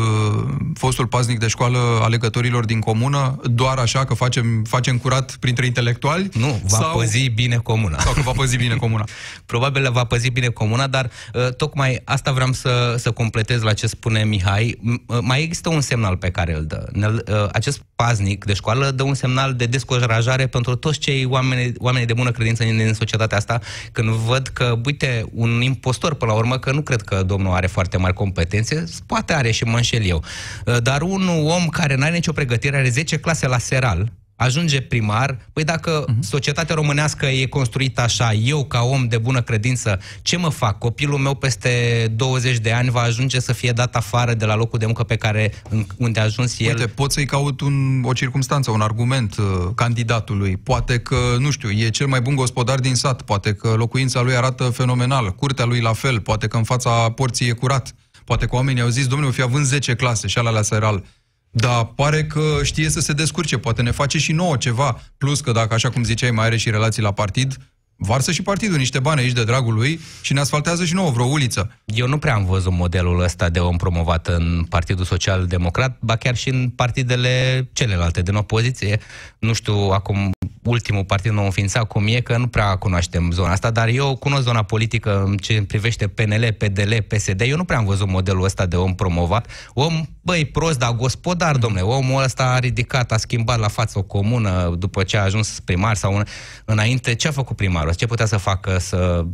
fostul 0.73 1.07
paznic 1.07 1.39
de 1.39 1.47
școală 1.47 1.77
alegătorilor 2.01 2.65
din 2.65 2.79
comună? 2.79 3.39
Doar 3.43 3.77
așa 3.77 4.05
că 4.05 4.13
facem, 4.13 4.63
facem 4.63 4.97
curat 4.97 5.35
printre 5.39 5.65
intelectuali? 5.65 6.29
Nu, 6.33 6.61
va 6.67 6.77
sau, 6.77 6.97
păzi 6.97 7.29
bine 7.29 7.55
comuna. 7.55 7.99
Sau 7.99 8.13
că 8.13 8.21
va 8.21 8.31
păzi 8.31 8.57
bine 8.57 8.75
comuna. 8.75 9.03
Probabil 9.45 9.91
va 9.91 10.03
păzi 10.03 10.29
bine 10.29 10.47
comuna, 10.47 10.87
dar 10.87 11.09
uh, 11.33 11.53
tocmai 11.53 12.01
asta 12.03 12.31
vreau 12.31 12.51
să, 12.51 12.95
să 12.97 13.11
completez 13.11 13.61
la 13.61 13.73
ce 13.73 13.87
spune 13.87 14.23
Mihai. 14.23 14.79
Uh, 14.83 15.17
mai 15.21 15.41
există 15.41 15.69
un 15.69 15.81
semnal 15.81 16.17
pe 16.17 16.29
care 16.29 16.55
îl 16.55 16.65
dă. 16.65 16.87
Uh, 16.93 17.49
acest 17.51 17.81
paznic 17.95 18.45
de 18.45 18.53
școală 18.53 18.91
dă 18.91 19.03
un 19.03 19.13
semnal 19.13 19.53
de 19.53 19.65
descurajare 19.65 20.47
pentru 20.47 20.75
toți 20.75 20.99
cei 20.99 21.25
oameni, 21.25 21.73
oameni 21.77 22.05
de 22.05 22.13
bună 22.13 22.31
credință 22.31 22.63
din 22.63 22.93
societatea 22.93 23.37
asta 23.37 23.59
când 23.91 24.09
văd 24.09 24.47
că, 24.47 24.79
uite, 24.85 25.25
un 25.33 25.61
impostor 25.61 26.13
până 26.13 26.28
la 26.29 26.35
urmă 26.35 26.59
că 26.59 26.71
nu 26.71 26.81
cred 26.81 27.01
că 27.01 27.23
domnul 27.23 27.53
are 27.53 27.67
foarte 27.67 27.97
mari 27.97 28.13
competențe, 28.13 28.83
poate 29.05 29.33
are 29.33 29.51
și 29.51 29.63
mă 29.63 29.75
înșel 29.75 30.05
eu. 30.05 30.23
Uh, 30.65 30.81
dar 30.81 31.01
un 31.01 31.27
om 31.27 31.67
care 31.67 31.95
nu 31.95 32.03
are 32.03 32.13
nicio 32.13 32.31
pregătire, 32.31 32.77
are 32.77 32.89
10 32.89 33.19
clase 33.19 33.47
la 33.47 33.57
seral, 33.57 34.11
ajunge 34.39 34.81
primar, 34.81 35.37
păi 35.53 35.63
dacă 35.63 36.05
uh-huh. 36.05 36.19
societatea 36.19 36.75
românească 36.75 37.25
e 37.25 37.45
construită 37.45 38.01
așa, 38.01 38.33
eu 38.33 38.65
ca 38.65 38.81
om 38.81 39.07
de 39.07 39.17
bună 39.17 39.41
credință, 39.41 39.99
ce 40.21 40.37
mă 40.37 40.49
fac? 40.49 40.77
Copilul 40.77 41.17
meu 41.17 41.35
peste 41.35 41.69
20 42.15 42.57
de 42.57 42.71
ani 42.71 42.89
va 42.89 43.01
ajunge 43.01 43.39
să 43.39 43.53
fie 43.53 43.71
dat 43.71 43.95
afară 43.95 44.33
de 44.33 44.45
la 44.45 44.55
locul 44.55 44.79
de 44.79 44.85
muncă 44.85 45.03
pe 45.03 45.15
care 45.15 45.53
unde 45.97 46.19
a 46.19 46.23
ajuns 46.23 46.59
el. 46.59 46.67
Uite, 46.67 46.87
pot 46.87 47.11
să-i 47.11 47.25
caut 47.25 47.61
un, 47.61 48.03
o 48.03 48.13
circunstanță, 48.13 48.71
un 48.71 48.81
argument 48.81 49.37
uh, 49.37 49.45
candidatului. 49.75 50.57
Poate 50.57 50.99
că, 50.99 51.17
nu 51.39 51.51
știu, 51.51 51.69
e 51.69 51.89
cel 51.89 52.07
mai 52.07 52.21
bun 52.21 52.35
gospodar 52.35 52.79
din 52.79 52.95
sat, 52.95 53.21
poate 53.21 53.53
că 53.53 53.67
locuința 53.77 54.21
lui 54.21 54.35
arată 54.35 54.63
fenomenal, 54.63 55.31
curtea 55.35 55.65
lui 55.65 55.79
la 55.79 55.93
fel, 55.93 56.19
poate 56.19 56.47
că 56.47 56.57
în 56.57 56.63
fața 56.63 57.11
porții 57.11 57.47
e 57.47 57.51
curat. 57.51 57.93
Poate 58.25 58.45
că 58.45 58.55
oamenii 58.55 58.81
au 58.81 58.89
zis, 58.89 59.07
domnule, 59.07 59.31
fi 59.31 59.41
având 59.41 59.65
10 59.65 59.95
clase 59.95 60.27
și 60.27 60.37
ala 60.37 60.49
la 60.49 60.61
seral 60.61 61.03
da, 61.51 61.91
pare 61.95 62.25
că 62.25 62.59
știe 62.63 62.89
să 62.89 62.99
se 62.99 63.13
descurce, 63.13 63.57
poate 63.57 63.81
ne 63.81 63.91
face 63.91 64.17
și 64.17 64.31
nouă 64.31 64.57
ceva. 64.57 65.01
Plus 65.17 65.41
că 65.41 65.51
dacă, 65.51 65.73
așa 65.73 65.89
cum 65.89 66.03
ziceai, 66.03 66.31
mai 66.31 66.45
are 66.45 66.57
și 66.57 66.69
relații 66.69 67.01
la 67.01 67.11
partid, 67.11 67.57
varsă 67.95 68.31
și 68.31 68.41
partidul 68.41 68.77
niște 68.77 68.99
bani 68.99 69.19
aici 69.19 69.31
de 69.31 69.43
dragul 69.43 69.73
lui 69.73 69.99
și 70.21 70.33
ne 70.33 70.39
asfaltează 70.39 70.85
și 70.85 70.93
nouă 70.93 71.11
vreo 71.11 71.25
uliță. 71.25 71.77
Eu 71.85 72.07
nu 72.07 72.17
prea 72.17 72.33
am 72.33 72.45
văzut 72.45 72.71
modelul 72.71 73.21
ăsta 73.21 73.49
de 73.49 73.59
om 73.59 73.77
promovat 73.77 74.27
în 74.27 74.65
Partidul 74.69 75.05
Social 75.05 75.45
Democrat, 75.45 75.97
ba 76.01 76.15
chiar 76.15 76.35
și 76.35 76.49
în 76.49 76.69
partidele 76.69 77.67
celelalte 77.73 78.21
din 78.21 78.35
opoziție. 78.35 78.99
Nu 79.39 79.53
știu 79.53 79.73
acum 79.73 80.31
ultimul 80.63 81.05
partid 81.05 81.31
nou 81.31 81.43
înființat 81.43 81.87
cum 81.87 82.07
e, 82.07 82.19
că 82.19 82.37
nu 82.37 82.47
prea 82.47 82.75
cunoaștem 82.75 83.31
zona 83.31 83.51
asta, 83.51 83.71
dar 83.71 83.87
eu 83.87 84.15
cunosc 84.15 84.43
zona 84.43 84.63
politică 84.63 85.23
în 85.23 85.37
ce 85.37 85.63
privește 85.67 86.07
PNL, 86.07 86.55
PDL, 86.57 86.95
PSD. 87.07 87.41
Eu 87.41 87.55
nu 87.55 87.63
prea 87.63 87.77
am 87.77 87.85
văzut 87.85 88.07
modelul 88.07 88.43
ăsta 88.43 88.65
de 88.65 88.75
om 88.75 88.95
promovat. 88.95 89.47
Om, 89.73 90.05
băi, 90.21 90.45
prost, 90.45 90.79
dar 90.79 90.91
gospodar, 90.91 91.57
domnule. 91.57 91.83
Omul 91.83 92.23
ăsta 92.23 92.43
a 92.43 92.59
ridicat, 92.59 93.11
a 93.11 93.17
schimbat 93.17 93.59
la 93.59 93.67
față 93.67 93.97
o 93.97 94.03
comună 94.03 94.75
după 94.77 95.03
ce 95.03 95.17
a 95.17 95.23
ajuns 95.23 95.59
primar 95.59 95.95
sau 95.95 96.15
în, 96.15 96.23
înainte. 96.65 97.15
Ce 97.15 97.27
a 97.27 97.31
făcut 97.31 97.55
primarul? 97.55 97.93
Ce 97.93 98.05
putea 98.05 98.25
să 98.25 98.37
facă 98.37 98.77
să 98.77 99.25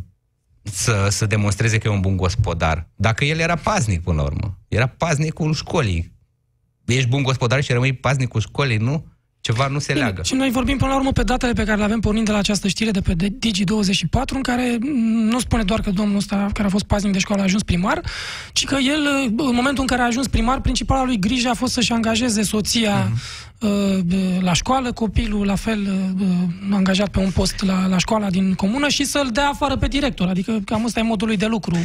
să, 0.72 1.08
să 1.10 1.26
demonstreze 1.26 1.78
că 1.78 1.88
e 1.88 1.92
un 1.92 2.00
bun 2.00 2.18
gospodar. 2.18 2.88
Dacă 2.96 3.26
el 3.26 3.40
era 3.40 3.56
paznic 3.56 4.02
până 4.02 4.16
la 4.16 4.24
urmă. 4.24 4.58
Era 4.68 4.88
paznicul 4.88 5.54
școlii. 5.54 6.14
Ești 6.86 7.10
bun 7.10 7.24
gospodar 7.24 7.64
și 7.64 7.72
rămâi 7.72 7.94
paznicul 7.94 8.42
școlii, 8.42 8.78
nu? 8.78 9.06
Ceva 9.46 9.68
nu 9.68 9.80
se 9.80 9.94
Bine, 9.94 10.06
leagă. 10.06 10.22
Și 10.24 10.34
noi 10.34 10.52
vorbim 10.52 10.78
până 10.78 10.92
la 10.92 10.98
urmă 10.98 11.12
pe 11.12 11.24
datele 11.24 11.54
pe 11.54 11.64
care 11.64 11.78
le 11.78 11.84
avem 11.84 12.00
pornind 12.00 12.26
de 12.26 12.32
la 12.32 12.38
această 12.38 12.68
știre 12.68 12.92
de 12.92 13.02
pe 13.02 13.14
Digi24, 13.14 14.34
în 14.34 14.42
care 14.42 14.78
nu 15.30 15.40
spune 15.40 15.64
doar 15.64 15.82
că 15.82 15.90
domnul 15.90 16.18
ăsta 16.18 16.50
care 16.54 16.68
a 16.68 16.70
fost 16.70 16.86
paznic 16.86 17.12
de 17.12 17.20
școală 17.20 17.42
a 17.42 17.46
ajuns 17.46 17.64
primar, 17.64 18.02
ci 18.54 18.66
că 18.66 18.76
el, 18.76 19.32
în 19.38 19.56
momentul 19.56 19.82
în 19.82 19.88
care 19.88 20.02
a 20.02 20.06
ajuns 20.06 20.28
primar, 20.28 20.62
principala 20.62 21.04
lui 21.04 21.20
grijă 21.20 21.50
a 21.50 21.54
fost 21.54 21.74
să-și 21.74 21.92
angajeze 21.92 22.44
soția 22.44 23.12
uh-huh. 23.12 24.40
la 24.40 24.54
școală, 24.54 24.92
copilul 24.92 25.46
la 25.46 25.56
fel 25.56 25.80
uh, 26.20 26.28
angajat 26.72 27.10
pe 27.10 27.20
un 27.20 27.32
post 27.32 27.64
la, 27.64 27.88
la 27.88 27.98
școala 27.98 28.30
din 28.30 28.54
comună 28.54 28.88
și 28.88 29.04
să-l 29.04 29.30
dea 29.32 29.48
afară 29.48 29.76
pe 29.78 29.88
director. 29.88 30.28
Adică 30.28 30.60
cam 30.66 30.86
ăsta 30.86 31.00
e 31.00 31.04
modul 31.04 31.28
lui 31.28 31.38
de 31.38 31.46
lucru. 31.46 31.76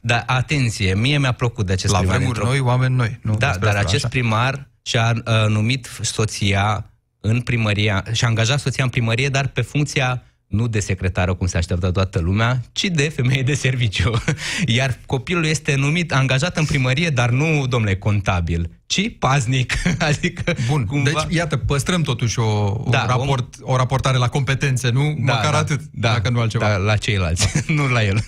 Da, 0.00 0.22
atenție, 0.26 0.94
mie 0.94 1.18
mi-a 1.18 1.32
plăcut 1.32 1.66
de 1.66 1.72
acest 1.72 1.92
la 1.92 1.98
primar. 1.98 2.16
La 2.16 2.24
vremuri 2.24 2.44
noi, 2.44 2.60
oameni 2.60 2.94
noi. 2.94 3.18
Nu 3.22 3.36
da, 3.36 3.56
dar 3.60 3.74
acest 3.74 4.04
așa. 4.04 4.08
primar 4.08 4.68
și-a 4.82 5.12
uh, 5.26 5.48
numit 5.48 5.90
soția 6.00 6.88
în 7.26 7.40
primărie, 7.40 8.02
și-a 8.12 8.28
angajat 8.28 8.60
soția 8.60 8.84
în 8.84 8.90
primărie, 8.90 9.28
dar 9.28 9.46
pe 9.46 9.60
funcția 9.60 10.22
nu 10.46 10.66
de 10.66 10.80
secretară, 10.80 11.34
cum 11.34 11.46
se 11.46 11.56
așteaptă 11.56 11.90
toată 11.90 12.18
lumea, 12.18 12.60
ci 12.72 12.84
de 12.84 13.08
femeie 13.08 13.42
de 13.42 13.54
serviciu. 13.54 14.12
Iar 14.76 14.98
copilul 15.06 15.44
este 15.44 15.74
numit, 15.74 16.12
angajat 16.12 16.56
în 16.56 16.64
primărie, 16.64 17.08
dar 17.08 17.30
nu, 17.30 17.66
domnule, 17.66 17.96
contabil, 17.96 18.70
ci 18.86 19.18
paznic. 19.18 19.72
adică, 20.08 20.54
Bun, 20.68 20.84
cumva... 20.84 21.10
deci, 21.10 21.36
iată, 21.36 21.56
păstrăm 21.56 22.02
totuși 22.02 22.38
o, 22.38 22.82
da, 22.90 23.00
un 23.00 23.06
raport, 23.06 23.54
om... 23.60 23.72
o 23.72 23.76
raportare 23.76 24.16
la 24.16 24.28
competențe, 24.28 24.90
nu? 24.90 25.02
Da, 25.02 25.34
Măcar 25.34 25.52
da, 25.52 25.58
atât, 25.58 25.80
da, 25.90 26.12
dacă 26.12 26.28
nu 26.28 26.40
altceva. 26.40 26.68
Da, 26.68 26.76
la 26.76 26.96
ceilalți, 26.96 27.48
nu 27.76 27.88
la 27.88 28.04
el. 28.04 28.26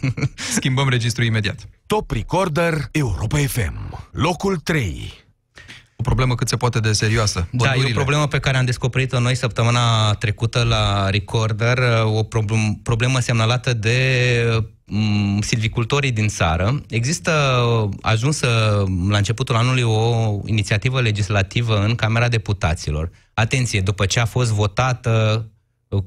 Schimbăm 0.54 0.88
registrul 0.88 1.26
imediat. 1.26 1.68
Top 1.86 2.10
Recorder 2.10 2.88
Europa 2.90 3.38
FM. 3.38 4.08
Locul 4.12 4.56
3 4.56 5.25
o 5.96 6.02
problemă 6.02 6.34
cât 6.34 6.48
se 6.48 6.56
poate 6.56 6.80
de 6.80 6.92
serioasă. 6.92 7.48
Bădurile. 7.52 7.82
Da, 7.82 7.88
e 7.88 7.92
o 7.92 7.94
problemă 7.94 8.26
pe 8.26 8.38
care 8.38 8.56
am 8.56 8.64
descoperit-o 8.64 9.20
noi 9.20 9.34
săptămâna 9.34 10.14
trecută 10.14 10.62
la 10.62 11.10
Recorder, 11.10 11.78
o 12.04 12.22
problem, 12.22 12.80
problemă 12.82 13.20
semnalată 13.20 13.72
de 13.72 13.98
um, 14.86 15.40
silvicultorii 15.40 16.12
din 16.12 16.28
țară. 16.28 16.82
Există 16.88 17.32
ajunsă 18.00 18.46
la 19.08 19.16
începutul 19.16 19.54
anului 19.54 19.82
o 19.82 20.38
inițiativă 20.44 21.00
legislativă 21.00 21.84
în 21.84 21.94
Camera 21.94 22.28
Deputaților. 22.28 23.10
Atenție, 23.34 23.80
după 23.80 24.06
ce 24.06 24.20
a 24.20 24.24
fost 24.24 24.50
votată 24.50 25.46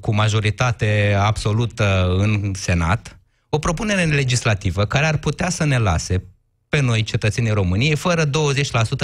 cu 0.00 0.14
majoritate 0.14 1.16
absolută 1.20 2.14
în 2.18 2.52
Senat, 2.54 3.18
o 3.48 3.58
propunere 3.58 4.04
legislativă 4.04 4.84
care 4.84 5.06
ar 5.06 5.16
putea 5.16 5.48
să 5.48 5.64
ne 5.64 5.78
lase 5.78 6.24
pe 6.70 6.80
noi, 6.80 7.02
cetățenii 7.02 7.50
României, 7.50 7.96
fără 7.96 8.24
20% 8.24 8.30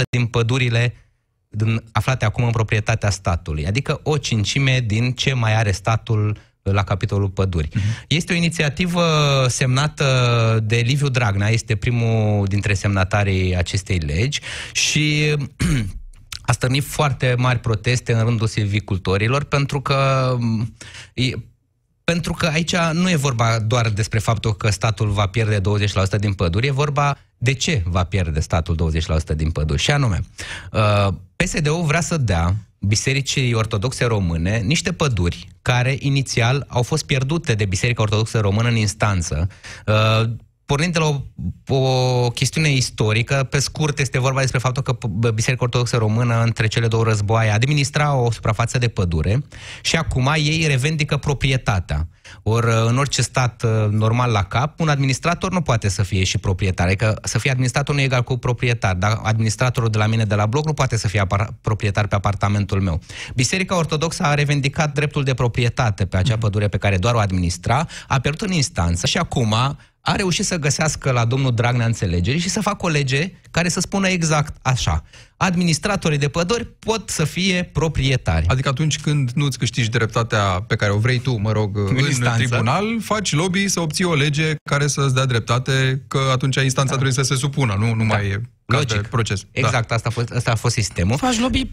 din 0.09 0.25
pădurile 0.25 0.93
din, 1.49 1.83
aflate 1.91 2.25
acum 2.25 2.43
în 2.43 2.51
proprietatea 2.51 3.09
statului, 3.09 3.67
adică 3.67 3.99
o 4.03 4.17
cincime 4.17 4.79
din 4.79 5.11
ce 5.11 5.33
mai 5.33 5.55
are 5.55 5.71
statul 5.71 6.37
la 6.61 6.83
capitolul 6.83 7.29
păduri. 7.29 7.67
Uh-huh. 7.67 8.05
Este 8.07 8.33
o 8.33 8.35
inițiativă 8.35 9.03
semnată 9.47 10.59
de 10.63 10.75
Liviu 10.75 11.09
Dragnea, 11.09 11.49
este 11.49 11.75
primul 11.75 12.45
dintre 12.45 12.73
semnatarii 12.73 13.55
acestei 13.55 13.97
legi 13.97 14.39
și 14.71 15.35
a 16.49 16.51
stărnit 16.51 16.83
foarte 16.83 17.35
mari 17.37 17.59
proteste 17.59 18.13
în 18.13 18.23
rândul 18.23 18.47
silvicultorilor 18.47 19.43
pentru 19.43 19.81
că 19.81 20.37
pentru 22.11 22.33
că 22.33 22.45
aici 22.45 22.75
nu 22.75 23.09
e 23.09 23.15
vorba 23.15 23.59
doar 23.59 23.89
despre 23.89 24.19
faptul 24.19 24.55
că 24.55 24.69
statul 24.69 25.09
va 25.09 25.27
pierde 25.27 25.61
20% 26.15 26.19
din 26.19 26.33
păduri, 26.33 26.67
e 26.67 26.71
vorba 26.71 27.17
de 27.37 27.53
ce 27.53 27.83
va 27.85 28.03
pierde 28.03 28.39
statul 28.39 28.91
20% 29.33 29.35
din 29.35 29.51
păduri. 29.51 29.81
Și 29.81 29.91
anume, 29.91 30.19
uh, 30.71 31.07
PSD-ul 31.35 31.83
vrea 31.83 32.01
să 32.01 32.17
dea 32.17 32.55
Bisericii 32.79 33.53
Ortodoxe 33.53 34.05
Române 34.05 34.57
niște 34.57 34.93
păduri 34.93 35.47
care 35.61 35.95
inițial 35.99 36.65
au 36.67 36.83
fost 36.83 37.05
pierdute 37.05 37.53
de 37.53 37.65
Biserica 37.65 38.01
Ortodoxă 38.01 38.39
Română 38.39 38.69
în 38.69 38.75
instanță 38.75 39.47
uh, 39.85 40.29
pornind 40.67 40.93
de 40.93 40.99
la 40.99 41.05
o, 41.05 41.21
o 41.75 42.29
chestiune 42.29 42.69
istorică, 42.69 43.47
pe 43.49 43.59
scurt 43.59 43.99
este 43.99 44.19
vorba 44.19 44.39
despre 44.39 44.59
faptul 44.59 44.83
că 44.83 44.97
Biserica 45.31 45.63
Ortodoxă 45.63 45.97
Română 45.97 46.41
între 46.43 46.67
cele 46.67 46.87
două 46.87 47.03
războaie 47.03 47.49
administra 47.49 48.15
o 48.15 48.31
suprafață 48.31 48.77
de 48.77 48.87
pădure 48.87 49.43
și 49.81 49.95
acum 49.95 50.33
ei 50.35 50.65
revendică 50.67 51.17
proprietatea. 51.17 52.07
Ori 52.43 52.67
în 52.87 52.97
orice 52.97 53.21
stat 53.21 53.63
uh, 53.63 53.87
normal 53.89 54.31
la 54.31 54.43
cap, 54.43 54.79
un 54.79 54.89
administrator 54.89 55.51
nu 55.51 55.61
poate 55.61 55.89
să 55.89 56.03
fie 56.03 56.23
și 56.23 56.37
proprietar. 56.37 56.85
Adică 56.85 57.19
să 57.23 57.39
fie 57.39 57.51
administrator 57.51 57.95
nu 57.95 58.01
e 58.01 58.03
egal 58.03 58.23
cu 58.23 58.37
proprietar, 58.37 58.95
dar 58.95 59.19
administratorul 59.23 59.89
de 59.89 59.97
la 59.97 60.07
mine 60.07 60.23
de 60.23 60.35
la 60.35 60.45
bloc 60.45 60.65
nu 60.65 60.73
poate 60.73 60.97
să 60.97 61.07
fie 61.07 61.19
apar- 61.19 61.49
proprietar 61.61 62.07
pe 62.07 62.15
apartamentul 62.15 62.81
meu. 62.81 63.01
Biserica 63.35 63.77
Ortodoxă 63.77 64.23
a 64.23 64.33
revendicat 64.33 64.93
dreptul 64.93 65.23
de 65.23 65.33
proprietate 65.33 66.05
pe 66.05 66.17
acea 66.17 66.37
pădure 66.37 66.67
pe 66.67 66.77
care 66.77 66.97
doar 66.97 67.13
o 67.13 67.19
administra, 67.19 67.87
a 68.07 68.19
pierdut 68.19 68.47
în 68.47 68.53
instanță 68.53 69.07
și 69.07 69.17
acum 69.17 69.53
a 70.01 70.15
reușit 70.15 70.45
să 70.45 70.57
găsească 70.57 71.11
la 71.11 71.25
domnul 71.25 71.53
Dragnea 71.53 71.85
înțelegeri 71.85 72.37
și 72.37 72.49
să 72.49 72.61
facă 72.61 72.85
o 72.85 72.89
lege 72.89 73.31
care 73.51 73.69
să 73.69 73.79
spună 73.79 74.07
exact 74.07 74.55
așa. 74.61 75.03
Administratorii 75.37 76.17
de 76.17 76.27
păduri 76.27 76.65
pot 76.65 77.09
să 77.09 77.23
fie 77.23 77.69
proprietari. 77.73 78.47
Adică 78.47 78.69
atunci 78.69 78.99
când 78.99 79.31
nu-ți 79.35 79.57
câștigi 79.57 79.89
dreptatea 79.89 80.63
pe 80.67 80.75
care 80.75 80.91
o 80.91 80.97
vrei 80.97 81.19
tu, 81.19 81.35
mă 81.35 81.51
rog, 81.51 81.77
în, 81.77 81.97
în 82.21 82.31
tribunal, 82.35 83.01
faci 83.01 83.33
lobby 83.33 83.67
să 83.67 83.79
obții 83.79 84.05
o 84.05 84.13
lege 84.13 84.55
care 84.69 84.87
să-ți 84.87 85.13
dea 85.13 85.25
dreptate, 85.25 86.01
că 86.07 86.19
atunci 86.31 86.55
instanța 86.55 86.95
da. 86.95 87.01
trebuie 87.01 87.25
să 87.25 87.33
se 87.33 87.39
supună, 87.39 87.75
nu, 87.79 87.93
nu 87.93 88.05
da. 88.07 88.15
mai 88.15 88.27
e 88.27 88.41
Logic. 88.73 89.07
proces. 89.07 89.41
Da. 89.41 89.47
Exact, 89.51 89.87
da. 89.87 89.95
asta, 89.95 90.07
a 90.09 90.11
fost, 90.11 90.31
asta 90.31 90.51
a 90.51 90.55
fost 90.55 90.73
sistemul. 90.73 91.17
Faci 91.17 91.39
lobby 91.39 91.65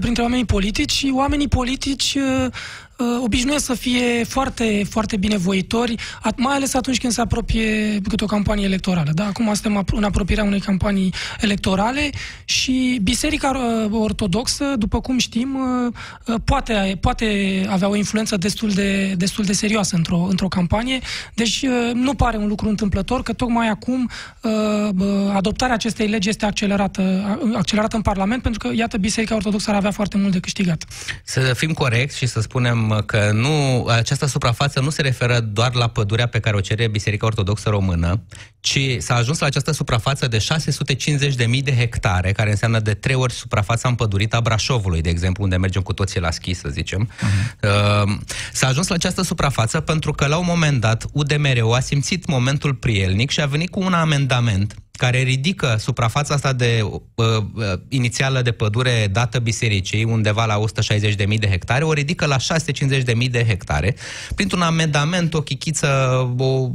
printre 0.00 0.22
oamenii 0.22 0.44
politici 0.44 0.92
și 0.92 1.12
oamenii 1.14 1.48
politici 1.48 2.14
uh, 2.14 2.46
uh, 2.96 3.22
obișnuiesc 3.22 3.64
să 3.64 3.74
fie 3.74 4.24
foarte, 4.24 4.84
foarte 4.88 5.16
binevoitori, 5.16 5.94
at, 6.22 6.38
mai 6.38 6.54
ales 6.54 6.74
atunci 6.74 6.98
când 6.98 7.12
se 7.12 7.20
apropie 7.20 8.00
câte 8.08 8.24
o 8.24 8.26
campanie 8.26 8.64
electorală. 8.64 9.10
Da? 9.14 9.26
Acum 9.26 9.54
suntem 9.54 9.84
în 9.92 10.04
apropierea 10.04 10.44
unei 10.44 10.60
campanii 10.60 11.14
electorale 11.40 12.10
și 12.44 13.00
Biserica 13.02 13.50
uh, 13.50 14.00
Ortodoxă, 14.00 14.64
după 14.76 15.00
cum 15.00 15.18
știm, 15.18 15.54
uh, 15.86 15.92
uh, 16.26 16.40
poate, 16.44 16.98
poate 17.00 17.26
avea 17.70 17.88
o 17.88 17.96
influență 17.96 18.36
destul 18.36 18.70
de, 18.70 19.14
destul 19.16 19.44
de 19.44 19.52
serioasă 19.52 19.96
într-o, 19.96 20.26
într-o 20.30 20.48
campanie, 20.48 20.98
deci 21.34 21.62
uh, 21.62 21.94
nu 21.94 22.14
pare 22.14 22.36
un 22.36 22.48
lucru 22.48 22.68
întâmplător 22.68 23.22
că 23.22 23.32
tocmai 23.32 23.68
acum 23.68 24.10
uh, 24.42 24.52
adoptarea 25.34 25.74
acestei 25.74 26.06
legi 26.06 26.21
este 26.26 26.44
accelerată, 26.44 27.02
accelerată 27.54 27.96
în 27.96 28.02
Parlament, 28.02 28.42
pentru 28.42 28.68
că, 28.68 28.74
iată, 28.74 28.96
Biserica 28.96 29.34
Ortodoxă 29.34 29.70
ar 29.70 29.76
avea 29.76 29.90
foarte 29.90 30.16
mult 30.16 30.32
de 30.32 30.40
câștigat. 30.40 30.84
Să 31.24 31.40
fim 31.40 31.72
corecți 31.72 32.16
și 32.16 32.26
să 32.26 32.40
spunem 32.40 32.82
confirmă 32.82 33.00
că 33.02 33.30
nu, 33.32 33.86
această 33.88 34.26
suprafață 34.26 34.80
nu 34.80 34.90
se 34.90 35.02
referă 35.02 35.40
doar 35.40 35.74
la 35.74 35.88
pădurea 35.88 36.26
pe 36.26 36.40
care 36.40 36.56
o 36.56 36.60
cere 36.60 36.88
Biserica 36.88 37.26
Ortodoxă 37.26 37.68
Română, 37.68 38.22
ci 38.60 38.78
s-a 38.98 39.14
ajuns 39.14 39.38
la 39.38 39.46
această 39.46 39.72
suprafață 39.72 40.28
de 40.28 40.38
650.000 40.38 41.62
de 41.62 41.74
hectare, 41.76 42.32
care 42.32 42.50
înseamnă 42.50 42.80
de 42.80 42.94
trei 42.94 43.14
ori 43.14 43.32
suprafața 43.32 43.88
împădurită 43.88 44.36
a 44.36 44.40
Brașovului, 44.40 45.00
de 45.00 45.08
exemplu, 45.08 45.42
unde 45.42 45.56
mergem 45.56 45.82
cu 45.82 45.92
toții 45.92 46.20
la 46.20 46.30
schi, 46.30 46.54
să 46.54 46.68
zicem. 46.68 47.08
Uh-huh. 47.08 48.04
S-a 48.52 48.66
ajuns 48.66 48.88
la 48.88 48.94
această 48.94 49.22
suprafață 49.22 49.80
pentru 49.80 50.12
că, 50.12 50.26
la 50.26 50.36
un 50.36 50.46
moment 50.46 50.80
dat, 50.80 51.04
UDMR-ul 51.12 51.74
a 51.74 51.80
simțit 51.80 52.26
momentul 52.26 52.74
prielnic 52.74 53.30
și 53.30 53.40
a 53.40 53.46
venit 53.46 53.70
cu 53.70 53.80
un 53.80 53.92
amendament 53.92 54.74
care 55.02 55.22
ridică 55.22 55.76
suprafața 55.78 56.34
asta 56.34 56.52
de 56.52 56.80
uh, 56.82 57.00
uh, 57.14 57.64
inițială 57.88 58.42
de 58.42 58.52
pădure 58.52 59.08
dată 59.12 59.38
bisericii, 59.38 60.04
undeva 60.04 60.44
la 60.44 60.58
160.000 60.58 61.38
de 61.38 61.48
hectare, 61.48 61.84
o 61.84 61.92
ridică 61.92 62.26
la 62.26 62.36
650.000 62.36 63.30
de 63.30 63.44
hectare, 63.44 63.96
printr-un 64.34 64.60
amendament, 64.62 65.34
o 65.34 65.40
chichiță, 65.40 65.88
o 66.38 66.68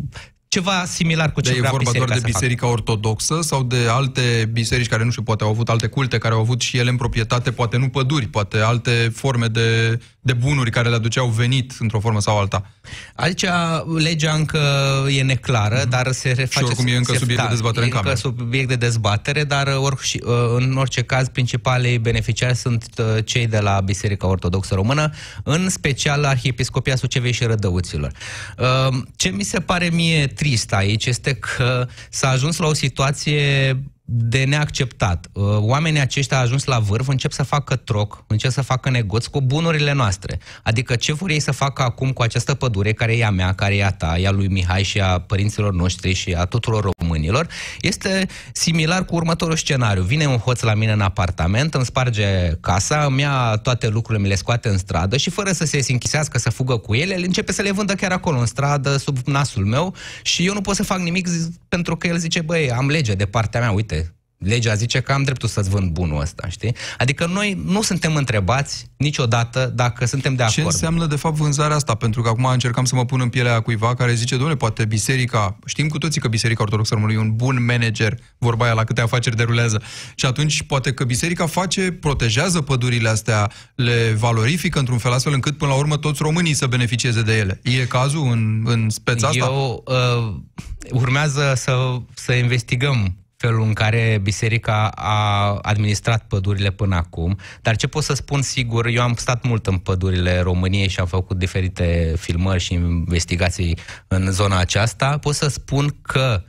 ceva 0.47 0.85
similar 0.85 1.31
cu 1.31 1.41
ce 1.41 1.51
de 1.51 1.57
vrea 1.57 1.69
e 1.69 1.71
vorba 1.71 1.91
biserica 1.91 2.05
doar 2.05 2.17
de 2.17 2.25
să 2.25 2.31
facă. 2.31 2.39
biserica 2.39 2.67
ortodoxă 2.67 3.41
sau 3.41 3.63
de 3.63 3.77
alte 3.89 4.49
biserici 4.51 4.87
care, 4.87 5.03
nu 5.03 5.09
știu, 5.09 5.23
poate 5.23 5.43
au 5.43 5.49
avut 5.49 5.69
alte 5.69 5.87
culte, 5.87 6.17
care 6.17 6.33
au 6.33 6.39
avut 6.39 6.61
și 6.61 6.77
ele 6.77 6.89
în 6.89 6.97
proprietate, 6.97 7.51
poate 7.51 7.77
nu 7.77 7.89
păduri, 7.89 8.25
poate 8.25 8.57
alte 8.57 9.11
forme 9.13 9.47
de, 9.47 9.99
de 10.27 10.33
bunuri 10.33 10.71
care 10.71 10.89
le 10.89 10.95
aduceau 10.95 11.27
venit 11.27 11.73
într-o 11.79 11.99
formă 11.99 12.21
sau 12.21 12.37
alta. 12.37 12.71
Aici 13.15 13.45
legea 13.97 14.33
încă 14.33 14.59
e 15.09 15.21
neclară, 15.21 15.81
mm-hmm. 15.81 15.89
dar 15.89 16.11
se 16.11 16.31
reface... 16.31 16.65
oricum 16.65 16.87
e 16.87 16.95
încă 16.95 17.11
se, 17.11 17.17
subiect 17.17 17.41
de 17.41 17.47
dezbatere 17.49 17.81
e 17.81 17.87
în 17.87 17.93
cameră. 17.93 18.09
încă 18.09 18.27
subiect 18.27 18.67
de 18.67 18.75
dezbatere, 18.75 19.43
dar 19.43 19.67
or, 19.67 19.99
și, 20.01 20.21
uh, 20.25 20.33
în 20.55 20.77
orice 20.77 21.01
caz, 21.01 21.27
principalii 21.27 21.97
beneficiari 21.97 22.55
sunt 22.55 22.85
uh, 22.97 23.05
cei 23.25 23.47
de 23.47 23.59
la 23.59 23.81
Biserica 23.81 24.27
Ortodoxă 24.27 24.73
Română, 24.75 25.13
în 25.43 25.69
special 25.69 26.23
Arhiepiscopia 26.23 26.95
Sucevei 26.95 27.31
și 27.31 27.43
Rădăuților. 27.43 28.11
Uh, 28.57 28.97
Ce 29.15 29.29
mi 29.29 29.43
se 29.43 29.59
pare 29.59 29.89
mie 29.93 30.27
trist 30.27 30.73
aici 30.73 31.05
este 31.05 31.33
că 31.33 31.87
s-a 32.09 32.29
ajuns 32.29 32.57
la 32.57 32.67
o 32.67 32.73
situație 32.73 33.77
de 34.09 34.43
neacceptat. 34.43 35.27
Uh, 35.33 35.43
Oamenii 35.59 35.99
aceștia 35.99 36.37
au 36.37 36.43
ajuns 36.43 36.63
la 36.63 36.79
vârf, 36.79 37.07
încep 37.07 37.31
să 37.31 37.43
facă 37.43 37.75
troc, 37.75 38.23
încep 38.27 38.51
să 38.51 38.61
facă 38.61 38.89
negoț 38.89 39.25
cu 39.25 39.41
bunurile 39.41 39.93
noastre. 39.93 40.39
Adică 40.63 40.95
ce 40.95 41.13
vor 41.13 41.29
ei 41.29 41.39
să 41.39 41.51
facă 41.51 41.81
acum 41.81 42.11
cu 42.11 42.21
această 42.21 42.53
pădure 42.53 42.93
care 42.93 43.17
e 43.17 43.25
a 43.25 43.29
mea, 43.29 43.53
care 43.53 43.75
e 43.75 43.85
a 43.85 43.91
ta, 43.91 44.17
e 44.17 44.27
a 44.27 44.31
lui 44.31 44.47
Mihai 44.47 44.83
și 44.83 44.99
a 44.99 45.19
părinților 45.19 45.73
noștri 45.73 46.13
și 46.13 46.33
a 46.33 46.45
tuturor 46.45 46.89
românilor, 46.99 47.47
este 47.81 48.27
similar 48.53 49.05
cu 49.05 49.15
următorul 49.15 49.55
scenariu. 49.55 50.03
Vine 50.03 50.25
un 50.25 50.37
hoț 50.37 50.61
la 50.61 50.73
mine 50.73 50.91
în 50.91 51.01
apartament, 51.01 51.73
îmi 51.73 51.85
sparge 51.85 52.51
casa, 52.61 53.05
îmi 53.05 53.21
ia 53.21 53.59
toate 53.63 53.87
lucrurile, 53.87 54.23
mi 54.23 54.29
le 54.29 54.35
scoate 54.35 54.69
în 54.69 54.77
stradă 54.77 55.17
și 55.17 55.29
fără 55.29 55.51
să 55.51 55.65
se 55.65 55.85
închisească, 55.87 56.37
să 56.37 56.49
fugă 56.49 56.77
cu 56.77 56.93
ele, 56.93 57.13
el 57.13 57.23
începe 57.23 57.51
să 57.51 57.61
le 57.61 57.71
vândă 57.71 57.93
chiar 57.93 58.11
acolo, 58.11 58.39
în 58.39 58.45
stradă, 58.45 58.97
sub 58.97 59.17
nasul 59.25 59.65
meu 59.65 59.95
și 60.21 60.45
eu 60.45 60.53
nu 60.53 60.61
pot 60.61 60.75
să 60.75 60.83
fac 60.83 60.99
nimic 60.99 61.27
zi- 61.27 61.49
pentru 61.69 61.95
că 61.95 62.07
el 62.07 62.17
zice, 62.17 62.41
băi, 62.41 62.71
am 62.71 62.87
lege 62.87 63.13
de 63.13 63.25
partea 63.25 63.59
mea, 63.59 63.71
uite, 63.71 63.96
legea 64.37 64.73
zice 64.73 64.99
că 64.99 65.11
am 65.11 65.23
dreptul 65.23 65.49
să-ți 65.49 65.69
vând 65.69 65.91
bunul 65.91 66.21
ăsta, 66.21 66.47
știi? 66.49 66.75
Adică 66.97 67.25
noi 67.25 67.61
nu 67.65 67.81
suntem 67.81 68.15
întrebați 68.15 68.85
niciodată 68.97 69.71
dacă 69.75 70.05
suntem 70.05 70.35
de 70.35 70.43
Ce 70.49 70.59
acord. 70.59 70.73
înseamnă, 70.73 71.05
de 71.05 71.15
fapt, 71.15 71.35
vânzarea 71.35 71.75
asta? 71.75 71.95
Pentru 71.95 72.21
că 72.21 72.29
acum 72.29 72.45
încercam 72.45 72.85
să 72.85 72.95
mă 72.95 73.05
pun 73.05 73.21
în 73.21 73.29
pielea 73.29 73.59
cuiva 73.59 73.95
care 73.95 74.13
zice, 74.13 74.35
domnule, 74.35 74.55
poate 74.55 74.85
biserica, 74.85 75.59
știm 75.65 75.87
cu 75.87 75.97
toții 75.97 76.21
că 76.21 76.27
Biserica 76.27 76.63
Ortodoxă 76.63 76.93
Română 76.93 77.13
e 77.13 77.17
un 77.17 77.35
bun 77.35 77.65
manager, 77.65 78.17
vorba 78.37 78.65
aia 78.65 78.73
la 78.73 78.83
câte 78.83 79.01
afaceri 79.01 79.35
derulează. 79.35 79.81
Și 80.15 80.25
atunci, 80.25 80.63
poate 80.63 80.93
că 80.93 81.03
biserica 81.03 81.45
face, 81.45 81.91
protejează 81.91 82.61
pădurile 82.61 83.09
astea, 83.09 83.51
le 83.75 84.15
valorifică 84.17 84.79
într-un 84.79 84.97
fel 84.97 85.11
astfel 85.11 85.33
încât, 85.33 85.57
până 85.57 85.71
la 85.71 85.77
urmă, 85.77 85.97
toți 85.97 86.21
românii 86.21 86.53
să 86.53 86.67
beneficieze 86.67 87.21
de 87.21 87.37
ele. 87.37 87.59
E 87.63 87.85
cazul 87.85 88.31
în, 88.31 88.63
în 88.65 88.89
speța 88.89 89.27
asta? 89.27 89.45
Eu 89.45 89.83
uh, 89.85 90.35
urmează 90.91 91.53
să, 91.55 91.97
să 92.13 92.33
investigăm 92.33 93.15
felul 93.37 93.61
în 93.61 93.73
care 93.73 94.19
biserica 94.23 94.87
a 94.95 95.53
administrat 95.61 96.27
pădurile 96.27 96.71
până 96.71 96.95
acum, 96.95 97.37
dar 97.61 97.75
ce 97.75 97.87
pot 97.87 98.03
să 98.03 98.13
spun 98.13 98.41
sigur, 98.41 98.85
eu 98.85 99.01
am 99.01 99.13
stat 99.15 99.43
mult 99.43 99.67
în 99.67 99.77
pădurile 99.77 100.39
României 100.39 100.87
și 100.87 100.99
am 100.99 101.05
făcut 101.05 101.37
diferite 101.37 102.13
filmări 102.17 102.63
și 102.63 102.73
investigații 102.73 103.77
în 104.07 104.31
zona 104.31 104.59
aceasta, 104.59 105.17
pot 105.17 105.35
să 105.35 105.47
spun 105.47 105.95
că 106.01 106.43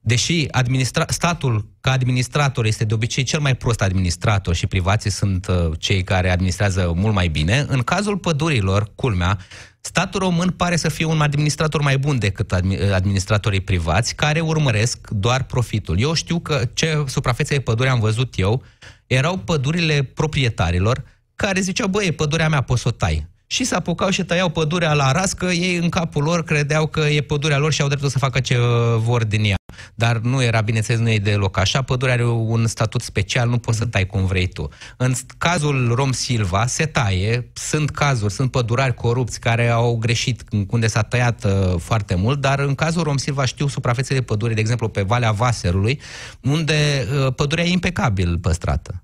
deși 0.00 0.46
administra- 0.50 1.06
statul 1.08 1.68
ca 1.80 1.90
administrator 1.90 2.64
este 2.64 2.84
de 2.84 2.94
obicei 2.94 3.22
cel 3.22 3.40
mai 3.40 3.54
prost 3.54 3.82
administrator 3.82 4.54
și 4.54 4.66
privații 4.66 5.10
sunt 5.10 5.46
uh, 5.46 5.70
cei 5.78 6.02
care 6.02 6.30
administrează 6.30 6.92
mult 6.96 7.14
mai 7.14 7.28
bine, 7.28 7.64
în 7.68 7.82
cazul 7.82 8.18
pădurilor, 8.18 8.92
culmea, 8.94 9.38
statul 9.86 10.20
român 10.20 10.50
pare 10.50 10.76
să 10.76 10.88
fie 10.88 11.04
un 11.04 11.20
administrator 11.20 11.80
mai 11.80 11.98
bun 11.98 12.18
decât 12.18 12.54
admi- 12.54 12.92
administratorii 12.92 13.60
privați, 13.60 14.14
care 14.14 14.40
urmăresc 14.40 15.08
doar 15.10 15.42
profitul. 15.42 16.00
Eu 16.00 16.12
știu 16.12 16.38
că 16.38 16.64
ce 16.72 17.04
suprafețe 17.06 17.54
de 17.54 17.60
pădure 17.60 17.88
am 17.88 18.00
văzut 18.00 18.34
eu 18.36 18.62
erau 19.06 19.36
pădurile 19.36 20.02
proprietarilor 20.02 21.04
care 21.34 21.60
ziceau, 21.60 21.88
băi, 21.88 22.06
e 22.06 22.12
pădurea 22.12 22.48
mea, 22.48 22.60
poți 22.60 22.82
să 22.82 22.88
o 22.88 22.90
tai. 22.90 23.26
Și 23.54 23.64
se 23.64 23.74
apucau 23.74 24.10
și 24.10 24.24
tăiau 24.24 24.48
pădurea 24.48 24.92
la 24.92 25.12
rască, 25.12 25.46
ei 25.46 25.76
în 25.76 25.88
capul 25.88 26.22
lor 26.22 26.44
credeau 26.44 26.86
că 26.86 27.00
e 27.00 27.20
pădurea 27.20 27.58
lor 27.58 27.72
și 27.72 27.80
au 27.80 27.86
dreptul 27.86 28.08
să 28.08 28.18
facă 28.18 28.40
ce 28.40 28.56
uh, 28.58 28.64
vor 28.96 29.24
din 29.24 29.44
ea. 29.44 29.54
Dar 29.94 30.16
nu 30.16 30.42
era, 30.42 30.60
bineînțeles, 30.60 31.00
nu 31.00 31.10
e 31.10 31.18
deloc 31.18 31.58
așa. 31.58 31.82
Pădurea 31.82 32.14
are 32.14 32.26
un 32.26 32.66
statut 32.66 33.00
special, 33.00 33.48
nu 33.48 33.58
poți 33.58 33.78
să 33.78 33.86
tai 33.86 34.06
cum 34.06 34.26
vrei 34.26 34.46
tu. 34.46 34.68
În 34.96 35.12
cazul 35.38 35.92
Rom 35.94 36.12
Silva 36.12 36.66
se 36.66 36.86
taie, 36.86 37.50
sunt 37.52 37.90
cazuri, 37.90 38.32
sunt 38.32 38.50
pădurari 38.50 38.94
corupți 38.94 39.40
care 39.40 39.68
au 39.68 39.96
greșit 39.96 40.42
unde 40.68 40.86
s-a 40.86 41.02
tăiat 41.02 41.44
uh, 41.44 41.74
foarte 41.78 42.14
mult, 42.14 42.40
dar 42.40 42.58
în 42.58 42.74
cazul 42.74 43.02
Rom 43.02 43.16
Silva 43.16 43.44
știu 43.44 43.68
suprafețe 43.68 44.14
de 44.14 44.22
pădure, 44.22 44.54
de 44.54 44.60
exemplu 44.60 44.88
pe 44.88 45.02
Valea 45.02 45.32
Vaserului, 45.32 46.00
unde 46.42 47.06
uh, 47.24 47.34
pădurea 47.34 47.64
e 47.64 47.70
impecabil 47.70 48.38
păstrată. 48.38 49.03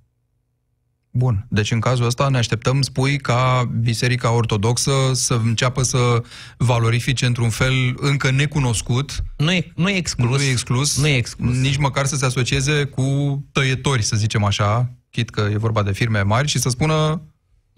Bun. 1.12 1.46
Deci 1.49 1.70
în 1.70 1.81
cazul 1.81 2.07
ăsta 2.07 2.29
ne 2.29 2.38
așteptăm, 2.38 2.83
spui, 2.83 3.16
ca 3.18 3.70
Biserica 3.81 4.31
Ortodoxă 4.33 4.92
să 5.12 5.40
înceapă 5.44 5.83
să 5.83 6.23
valorifice 6.57 7.27
într-un 7.27 7.49
fel 7.51 7.94
încă 7.96 8.31
necunoscut, 8.31 9.25
Nu 9.37 9.53
e, 9.53 9.73
nu 9.77 9.88
e 9.88 9.96
exclus. 9.96 10.37
nu 10.37 10.42
e 10.42 10.51
exclus, 10.51 11.01
Nu 11.01 11.07
e 11.07 11.16
exclus. 11.16 11.57
nici 11.57 11.77
măcar 11.77 12.07
să 12.07 12.16
se 12.16 12.25
asocieze 12.25 12.85
cu 12.85 13.03
tăietori, 13.53 14.03
să 14.03 14.16
zicem 14.16 14.44
așa, 14.44 14.92
chit 15.11 15.31
că 15.31 15.49
e 15.53 15.57
vorba 15.57 15.83
de 15.83 15.92
firme 15.92 16.23
mari, 16.23 16.49
și 16.49 16.59
să 16.59 16.68
spună 16.68 17.23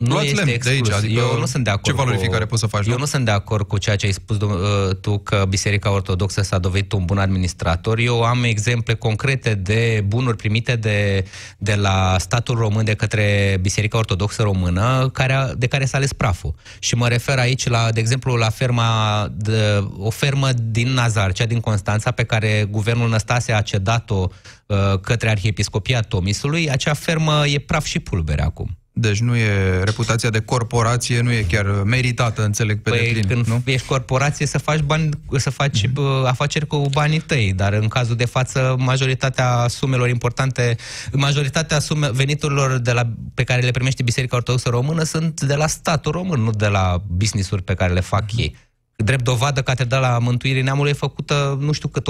Nu 0.07 0.13
luați 0.13 0.25
este 0.27 0.37
lemn 0.37 0.49
de 0.49 0.55
exclus. 0.55 0.77
aici. 0.79 0.93
Adică 1.05 1.21
eu 1.21 1.39
nu 1.39 1.47
sunt 1.47 1.65
de 1.65 1.71
acord 1.71 1.85
ce 1.85 1.93
valorificare 1.93 2.43
cu, 2.43 2.49
poți 2.49 2.61
să 2.61 2.67
faci? 2.67 2.87
Eu 2.87 2.93
nu? 2.93 2.99
nu 2.99 3.05
sunt 3.05 3.25
de 3.25 3.31
acord 3.31 3.67
cu 3.67 3.79
ceea 3.79 3.97
ce 3.97 4.07
ai 4.07 4.13
spus 4.13 4.37
uh, 4.37 4.95
tu 5.01 5.19
că 5.19 5.45
Biserica 5.49 5.91
Ortodoxă 5.93 6.43
s-a 6.43 6.59
dovedit 6.59 6.93
un 6.93 7.05
bun 7.05 7.19
administrator. 7.19 7.99
Eu 7.99 8.23
am 8.23 8.45
exemple 8.45 8.95
concrete 8.95 9.55
de 9.55 10.05
bunuri 10.07 10.37
primite 10.37 10.77
de, 10.77 11.25
de 11.59 11.75
la 11.75 12.17
statul 12.19 12.57
român 12.57 12.85
de 12.85 12.95
către 12.95 13.57
Biserica 13.61 13.99
Ortodoxă 13.99 14.43
Română 14.43 15.11
care, 15.13 15.33
a- 15.33 15.55
de 15.55 15.67
care 15.67 15.85
s-a 15.85 15.97
ales 15.97 16.13
praful. 16.13 16.55
Și 16.79 16.95
mă 16.95 17.09
refer 17.09 17.39
aici 17.39 17.69
la, 17.69 17.91
de 17.93 18.01
exemplu, 18.01 18.35
la 18.35 18.51
ferma 18.51 19.29
de, 19.33 19.85
o 19.99 20.11
fermă 20.11 20.49
din 20.63 20.89
Nazar, 20.89 21.33
cea 21.33 21.47
din 21.47 21.61
Constanța, 21.61 22.11
pe 22.11 22.25
care 22.25 22.67
guvernul 22.71 23.09
Năstase 23.09 23.53
a 23.53 23.61
cedat-o 23.61 24.27
uh, 24.67 24.77
către 25.01 25.31
Arhiepiscopia 25.31 26.01
Tomisului. 26.01 26.71
Acea 26.71 26.95
fermă 26.95 27.47
e 27.47 27.59
praf 27.59 27.85
și 27.85 27.99
pulbere 27.99 28.43
acum. 28.43 28.77
Deci 28.95 29.21
nu 29.21 29.37
e 29.37 29.83
reputația 29.83 30.31
de 30.31 30.41
corporație, 30.41 31.21
nu 31.21 31.33
e 31.33 31.47
chiar 31.49 31.67
meritată, 31.67 32.45
înțeleg 32.45 32.83
pe 32.83 32.91
Păi 32.91 32.99
deplin, 32.99 33.27
când 33.27 33.47
nu? 33.47 33.63
ești 33.65 33.87
corporație 33.87 34.47
să 34.47 34.59
faci 34.59 34.81
bani, 34.81 35.09
să 35.37 35.51
faci 35.51 35.87
mm-hmm. 35.87 36.27
afaceri 36.27 36.67
cu 36.67 36.89
banii 36.93 37.21
tăi, 37.21 37.53
dar 37.57 37.73
în 37.73 37.89
cazul 37.89 38.17
de 38.17 38.25
față 38.25 38.77
majoritatea 38.79 39.69
sumelor 39.69 40.09
importante, 40.09 40.77
majoritatea 41.13 41.79
sume, 41.79 42.11
veniturilor 42.13 42.79
de 42.79 42.93
la, 42.93 43.11
pe 43.35 43.45
care 43.45 43.61
le 43.61 43.71
primește 43.71 44.03
Biserica 44.03 44.37
Ortodoxă 44.37 44.69
Română 44.69 45.03
sunt 45.03 45.41
de 45.41 45.55
la 45.55 45.67
statul 45.67 46.13
român, 46.13 46.41
nu 46.41 46.51
de 46.51 46.67
la 46.67 47.03
business-uri 47.07 47.63
pe 47.63 47.75
care 47.75 47.93
le 47.93 48.01
fac 48.01 48.25
mm-hmm. 48.25 48.39
ei. 48.39 48.57
Drept 48.97 49.25
dovadă, 49.25 49.63
Catedrala 49.63 50.19
Mântuirii 50.19 50.63
Neamului 50.63 50.91
e 50.91 50.95
făcută, 50.95 51.57
nu 51.61 51.73
știu 51.73 51.89
cât, 51.89 52.09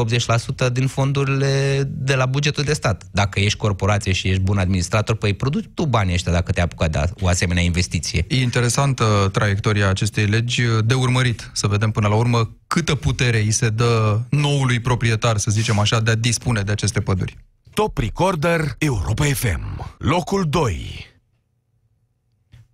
80% 0.69 0.73
din 0.73 0.87
fondurile 0.87 1.83
de 1.87 2.15
la 2.15 2.27
bugetul 2.27 2.65
de 2.65 2.73
stat. 2.73 3.05
Dacă 3.11 3.41
ești 3.41 3.59
corporație 3.59 4.13
și 4.13 4.29
ești 4.29 4.43
bun 4.43 4.59
administrator, 4.59 5.17
păi 5.17 5.35
produci 5.35 5.71
tu 5.75 5.87
banii 5.87 6.15
ăștia 6.15 6.33
dacă 6.33 6.53
te-ai 6.53 6.65
apucat 6.65 6.91
de 6.91 7.11
o 7.21 7.29
asemenea 7.29 7.63
investiție. 7.63 8.25
E 8.29 8.41
interesantă 8.41 9.29
traiectoria 9.33 9.89
acestei 9.89 10.27
legi 10.27 10.63
de 10.85 10.95
urmărit, 10.95 11.51
să 11.53 11.67
vedem 11.67 11.91
până 11.91 12.09
la 12.09 12.15
urmă 12.15 12.57
câtă 12.67 12.95
putere 12.95 13.39
îi 13.39 13.51
se 13.51 13.69
dă 13.69 14.21
noului 14.31 14.81
proprietar, 14.81 15.37
să 15.37 15.51
zicem 15.51 15.79
așa, 15.79 16.01
de 16.01 16.11
a 16.11 16.15
dispune 16.15 16.63
de 16.63 16.73
aceste 16.73 17.01
păduri. 17.01 17.37
Top 17.75 17.99
Recorder 17.99 18.75
Europa 18.79 19.25
FM. 19.25 19.97
Locul 19.99 20.45
2. 20.49 21.07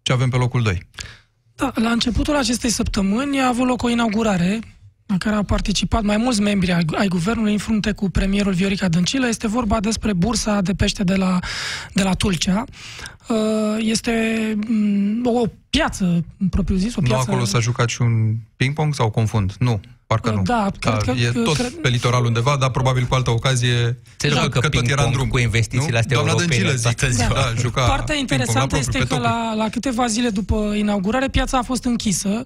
Ce 0.03 0.13
avem 0.13 0.29
pe 0.29 0.37
locul 0.37 0.63
2? 0.63 0.89
Da, 1.59 1.73
la 1.75 1.91
începutul 1.91 2.37
acestei 2.37 2.71
săptămâni 2.71 3.41
a 3.41 3.47
avut 3.47 3.67
loc 3.67 3.83
o 3.83 3.89
inaugurare 3.89 4.61
la 5.07 5.17
care 5.19 5.37
au 5.37 5.43
participat 5.43 6.03
mai 6.03 6.17
mulți 6.17 6.41
membri 6.41 6.73
ai, 6.73 6.85
ai 6.93 7.09
guvernului 7.09 7.53
în 7.53 7.59
frunte 7.59 7.93
cu 7.93 8.11
premierul 8.11 8.53
Viorica 8.53 8.89
Dăncilă. 8.89 9.29
Este 9.29 9.49
vorba 9.49 9.81
despre 9.81 10.13
bursa 10.13 10.61
de 10.61 10.73
pește 10.73 11.05
de 11.05 11.15
la, 11.15 11.39
de 11.93 12.03
la 12.03 12.13
Tulcea. 12.13 12.65
Uh, 13.29 13.37
este 13.79 14.13
mm, 14.69 15.27
o 15.27 15.43
piață, 15.71 16.25
propriu 16.51 16.77
zis, 16.77 16.97
o 16.97 17.01
piață... 17.01 17.25
Nu 17.27 17.33
acolo 17.33 17.45
s-a 17.45 17.59
jucat 17.59 17.89
și 17.89 18.03
un 18.03 18.35
ping-pong 18.57 18.95
sau 18.95 19.11
confund? 19.11 19.55
Nu. 19.59 19.81
Parcă 20.09 20.31
nu. 20.31 20.43
Da, 20.43 20.71
cred 20.79 20.93
da, 20.93 20.99
că, 20.99 21.11
e 21.11 21.31
tot 21.45 21.57
cred... 21.57 21.73
pe 21.73 21.89
litoral 21.89 22.25
undeva, 22.25 22.57
dar 22.61 22.71
probabil 22.71 23.05
cu 23.05 23.15
altă 23.15 23.31
ocazie 23.31 23.99
Se 24.17 24.29
joacă 24.29 24.49
că, 24.49 24.59
că 24.59 24.69
tot 24.69 24.89
era 24.89 25.03
în 25.03 25.11
drum. 25.11 25.29
cu 25.29 25.39
investițiile 25.39 25.91
nu? 25.91 25.99
astea 25.99 26.17
Doamna 26.17 26.33
europene 26.33 26.63
Dăncilă, 26.63 26.91
zic. 26.91 26.97
toată 26.97 27.13
ziua. 27.13 27.29
Da, 27.35 27.61
juca 27.61 27.87
Partea 27.87 28.17
interesantă 28.17 28.75
la 28.75 28.79
este 28.79 28.91
propriu, 28.99 29.17
că 29.17 29.23
pe 29.23 29.29
la, 29.29 29.55
la 29.55 29.69
câteva 29.69 30.07
zile 30.07 30.29
după 30.29 30.73
inaugurare 30.77 31.29
piața 31.29 31.59
a 31.59 31.63
fost 31.63 31.85
închisă 31.85 32.43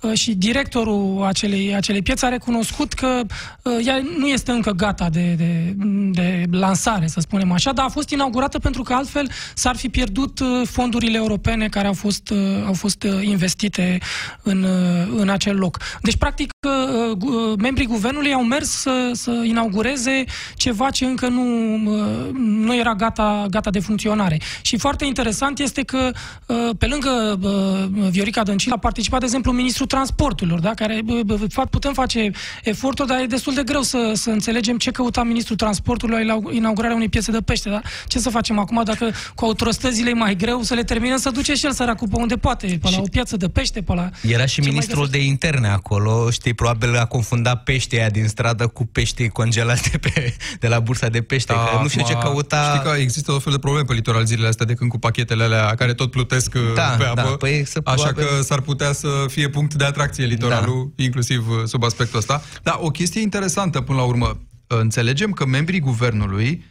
uh, 0.00 0.12
și 0.12 0.34
directorul 0.34 1.24
acelei, 1.26 1.74
acelei 1.74 2.02
piețe 2.02 2.26
a 2.26 2.28
recunoscut 2.28 2.92
că 2.92 3.20
uh, 3.62 3.86
ea 3.86 4.02
nu 4.18 4.26
este 4.26 4.50
încă 4.50 4.70
gata 4.70 5.08
de, 5.08 5.34
de, 5.36 5.74
de 6.10 6.44
lansare, 6.50 7.06
să 7.06 7.20
spunem 7.20 7.52
așa, 7.52 7.72
dar 7.72 7.84
a 7.84 7.88
fost 7.88 8.10
inaugurată 8.10 8.58
pentru 8.58 8.82
că 8.82 8.92
altfel 8.92 9.30
s-ar 9.54 9.76
fi 9.76 9.88
pierdut 9.88 10.40
uh, 10.40 10.46
fondurile 10.70 11.16
europene 11.16 11.68
care 11.68 11.86
au 11.86 11.94
fost, 11.94 12.30
uh, 12.30 12.38
au 12.66 12.72
fost 12.72 13.02
uh, 13.02 13.22
investite 13.22 13.98
în, 14.42 14.62
uh, 14.62 15.08
în 15.16 15.28
acel 15.28 15.56
loc. 15.56 15.78
Deci, 16.00 16.16
practic, 16.16 16.50
uh, 16.68 17.16
uh, 17.20 17.58
membrii 17.58 17.86
guvernului 17.86 18.32
au 18.32 18.44
mers 18.44 18.70
să, 18.70 19.10
să 19.12 19.42
inaugureze 19.44 20.24
ceva 20.54 20.90
ce 20.90 21.04
încă 21.04 21.28
nu, 21.28 21.74
uh, 21.74 22.30
nu 22.34 22.76
era 22.76 22.94
gata, 22.94 23.46
gata 23.50 23.70
de 23.70 23.80
funcționare. 23.80 24.40
Și 24.62 24.78
foarte 24.78 25.04
interesant 25.04 25.58
este 25.58 25.82
că, 25.82 26.10
uh, 26.46 26.70
pe 26.78 26.86
lângă 26.86 27.38
uh, 27.42 28.08
Viorica 28.10 28.42
Dăncilă, 28.42 28.74
a 28.74 28.78
participat, 28.78 29.18
de 29.18 29.24
exemplu, 29.24 29.52
ministrul 29.52 29.86
transporturilor, 29.86 30.58
da? 30.58 30.74
care, 30.74 31.02
uh, 31.06 31.20
uh, 31.28 31.40
de 31.40 31.46
fapt, 31.48 31.70
putem 31.70 31.92
face 31.92 32.30
eforturi, 32.62 33.08
dar 33.08 33.20
e 33.20 33.26
destul 33.26 33.54
de 33.54 33.62
greu 33.62 33.82
să, 33.82 34.12
să 34.14 34.30
înțelegem 34.30 34.78
ce 34.78 34.90
căuta 34.90 35.22
ministrul 35.22 35.56
transporturilor 35.56 36.22
la 36.22 36.38
inaugurarea 36.50 36.96
unei 36.96 37.08
piese 37.08 37.30
de 37.30 37.40
pește. 37.40 37.68
Da? 37.68 37.80
Ce 38.06 38.18
să 38.18 38.30
facem 38.30 38.58
acum 38.58 38.82
dacă 38.84 39.10
cu 39.34 39.44
autostrăzile 39.44 40.10
e 40.10 40.12
mai 40.12 40.36
greu 40.36 40.62
să 40.62 40.74
le 40.74 40.84
terminăm, 40.84 41.16
să 41.16 41.30
duce 41.30 41.54
și 41.54 41.66
el 41.66 41.72
săracul 41.72 42.08
pe 42.08 42.16
unde 42.16 42.36
poate, 42.36 42.78
pe 42.82 42.88
la 42.90 42.98
o 42.98 43.08
piață 43.10 43.36
de 43.36 43.48
pește, 43.48 43.82
pe 43.82 43.94
la... 43.94 44.10
Era 44.22 44.46
și 44.46 44.54
Ce 44.54 44.60
mai 44.60 44.70
ministrul 44.70 45.06
de 45.10 45.18
interne 45.18 45.68
acolo, 45.68 46.30
știi, 46.30 46.54
probabil 46.56 46.96
a 46.96 47.04
confundat 47.06 47.62
peștii 47.62 47.98
aia 47.98 48.10
din 48.10 48.28
stradă 48.28 48.66
cu 48.66 48.86
peștii 48.86 49.28
congelați 49.28 49.90
de, 49.90 49.98
pe, 49.98 50.34
de 50.60 50.68
la 50.68 50.80
bursa 50.80 51.08
de 51.08 51.22
pește, 51.22 51.52
da, 51.52 51.58
că 51.76 51.82
nu 51.82 51.88
știu 51.88 52.04
ce 52.06 52.12
acum, 52.12 52.30
căuta... 52.30 52.72
Știi 52.74 52.90
că 52.90 52.96
există 52.98 53.32
o 53.32 53.38
fel 53.38 53.52
de 53.52 53.58
probleme 53.58 53.84
pe 53.86 53.92
litoral 53.94 54.24
zilele 54.24 54.48
astea 54.48 54.66
de 54.66 54.74
când 54.74 54.90
cu 54.90 54.98
pachetele 54.98 55.42
alea 55.44 55.74
care 55.74 55.94
tot 55.94 56.10
plutesc 56.10 56.52
uh, 56.54 56.62
Da, 56.74 56.82
pe 56.98 57.04
apă. 57.04 57.14
da, 57.14 57.22
păi 57.22 57.62
să 57.66 57.80
Așa 57.84 57.94
probabil- 58.02 58.36
că 58.36 58.42
s-ar 58.42 58.60
putea 58.60 58.92
să 58.92 59.08
fie 59.28 59.48
punct 59.48 59.74
de 59.74 59.84
atracție 59.84 60.24
litoralul, 60.24 60.92
da. 60.96 61.02
inclusiv 61.02 61.48
uh, 61.48 61.56
sub 61.64 61.84
aspectul 61.84 62.18
ăsta. 62.18 62.42
Da, 62.62 62.78
o 62.82 62.88
chestie 62.88 63.20
interesantă 63.20 63.80
până 63.80 63.98
la 63.98 64.04
urmă. 64.04 64.40
Înțelegem 64.66 65.30
că 65.30 65.46
membrii 65.46 65.80
guvernului 65.80 66.64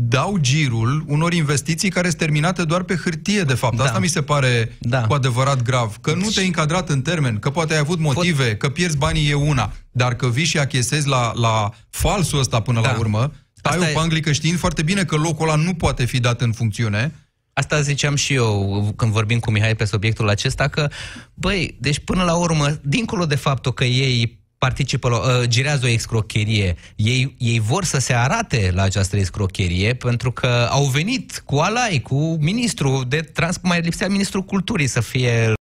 dau 0.00 0.36
girul 0.40 1.04
unor 1.06 1.32
investiții 1.32 1.90
care 1.90 2.06
sunt 2.08 2.20
terminate 2.20 2.64
doar 2.64 2.82
pe 2.82 2.96
hârtie, 3.04 3.42
de 3.42 3.54
fapt. 3.54 3.76
Da. 3.76 3.84
Asta 3.84 3.98
mi 3.98 4.06
se 4.06 4.22
pare 4.22 4.76
Da. 4.80 5.00
cu 5.06 5.12
adevărat 5.12 5.62
grav. 5.62 5.96
Că 6.00 6.14
nu 6.14 6.28
te-ai 6.28 6.46
încadrat 6.46 6.88
în 6.88 7.02
termen, 7.02 7.38
că 7.38 7.50
poate 7.50 7.72
ai 7.72 7.78
avut 7.78 7.98
motive, 7.98 8.56
că 8.56 8.68
pierzi 8.68 8.96
banii 8.96 9.30
e 9.30 9.34
una, 9.34 9.72
dar 9.90 10.14
că 10.14 10.26
vii 10.28 10.44
și 10.44 10.58
achesezi 10.58 11.08
la, 11.08 11.32
la 11.34 11.70
falsul 11.90 12.38
ăsta 12.38 12.60
până 12.60 12.80
Da. 12.80 12.92
la 12.92 12.98
urmă, 12.98 13.32
stai 13.52 13.72
Asta 13.72 13.86
o 13.86 13.88
e- 13.90 13.92
panglică 13.92 14.32
știind 14.32 14.58
foarte 14.58 14.82
bine 14.82 15.04
că 15.04 15.16
locul 15.16 15.48
ăla 15.48 15.62
nu 15.62 15.74
poate 15.74 16.04
fi 16.04 16.20
dat 16.20 16.40
în 16.40 16.52
funcțiune. 16.52 17.14
Asta 17.52 17.80
ziceam 17.80 18.14
și 18.14 18.34
eu 18.34 18.92
când 18.96 19.12
vorbim 19.12 19.38
cu 19.38 19.50
Mihai 19.50 19.74
pe 19.76 19.84
subiectul 19.84 20.28
acesta, 20.28 20.68
că, 20.68 20.88
băi, 21.34 21.76
deci 21.80 21.98
până 21.98 22.22
la 22.22 22.34
urmă, 22.34 22.78
dincolo 22.82 23.26
de 23.26 23.34
faptul 23.34 23.72
că 23.72 23.84
ei 23.84 24.37
participă, 24.58 25.08
la, 25.08 25.16
uh, 25.16 25.44
girează 25.46 25.86
o 25.86 25.88
excrocherie, 25.88 26.76
ei, 26.96 27.34
ei 27.38 27.58
vor 27.58 27.84
să 27.84 27.98
se 27.98 28.12
arate 28.12 28.70
la 28.74 28.82
această 28.82 29.16
excrocherie 29.16 29.94
pentru 29.94 30.32
că 30.32 30.68
au 30.70 30.84
venit 30.84 31.42
cu 31.44 31.56
alai, 31.56 32.00
cu 32.02 32.36
ministrul 32.40 33.04
de 33.08 33.20
trans, 33.20 33.58
mai 33.62 33.80
lipsea 33.80 34.08
ministrul 34.08 34.42
culturii 34.42 34.86
să 34.86 35.00
fie 35.00 35.46
uh, 35.48 35.57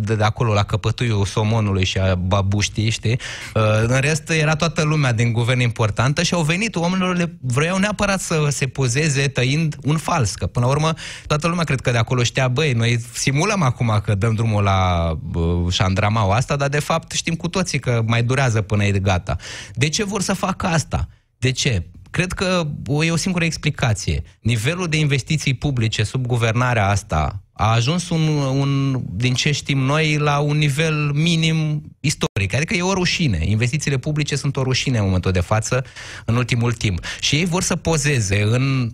de, 0.00 0.14
de 0.14 0.24
acolo 0.24 0.52
la 0.52 0.62
căpătuiul 0.62 1.24
somonului 1.24 1.84
și 1.84 1.98
a 1.98 2.14
babuștii, 2.14 2.90
știi? 2.90 3.20
Uh, 3.54 3.62
în 3.86 4.00
rest 4.00 4.30
era 4.30 4.56
toată 4.56 4.82
lumea 4.82 5.12
din 5.12 5.32
guvern 5.32 5.60
importantă 5.60 6.22
și 6.22 6.34
au 6.34 6.42
venit, 6.42 6.76
oamenilor 6.76 7.16
le 7.16 7.38
vreau 7.40 7.78
neapărat 7.78 8.20
să 8.20 8.46
se 8.50 8.66
pozeze 8.66 9.28
tăind 9.28 9.76
un 9.82 9.96
fals, 9.96 10.34
că 10.34 10.46
până 10.46 10.66
la 10.66 10.72
urmă 10.72 10.92
toată 11.26 11.46
lumea 11.48 11.64
cred 11.64 11.80
că 11.80 11.90
de 11.90 11.98
acolo 11.98 12.22
știa, 12.22 12.48
băi, 12.48 12.72
noi 12.72 13.00
simulăm 13.12 13.62
acum 13.62 14.00
că 14.04 14.14
dăm 14.14 14.34
drumul 14.34 14.62
la 14.62 15.10
uh, 15.34 15.72
șandramaua 15.72 16.34
asta, 16.34 16.56
dar 16.56 16.68
de 16.68 16.80
fapt 16.80 17.12
știm 17.12 17.34
cu 17.34 17.48
toții 17.48 17.78
că 17.78 18.02
mai 18.06 18.22
durează 18.22 18.62
până 18.62 18.84
e 18.84 18.98
gata. 18.98 19.36
De 19.74 19.88
ce 19.88 20.04
vor 20.04 20.22
să 20.22 20.32
facă 20.32 20.66
asta? 20.66 21.08
De 21.38 21.50
ce? 21.50 21.86
Cred 22.10 22.32
că 22.32 22.66
o, 22.86 23.04
e 23.04 23.10
o 23.10 23.16
singură 23.16 23.44
explicație. 23.44 24.22
Nivelul 24.40 24.86
de 24.86 24.98
investiții 24.98 25.54
publice 25.54 26.02
sub 26.02 26.26
guvernarea 26.26 26.88
asta 26.88 27.42
a 27.58 27.72
ajuns 27.72 28.08
un, 28.08 28.28
un, 28.36 29.02
din 29.10 29.34
ce 29.34 29.52
știm 29.52 29.78
noi, 29.78 30.16
la 30.16 30.38
un 30.38 30.56
nivel 30.56 31.10
minim 31.14 31.82
istoric. 32.00 32.54
Adică 32.54 32.74
e 32.74 32.82
o 32.82 32.92
rușine. 32.92 33.38
Investițiile 33.44 33.98
publice 33.98 34.36
sunt 34.36 34.56
o 34.56 34.62
rușine 34.62 34.98
în 34.98 35.04
momentul 35.04 35.32
de 35.32 35.40
față, 35.40 35.84
în 36.24 36.36
ultimul 36.36 36.72
timp. 36.72 37.04
Și 37.20 37.36
ei 37.36 37.44
vor 37.44 37.62
să 37.62 37.76
pozeze 37.76 38.42
în 38.42 38.90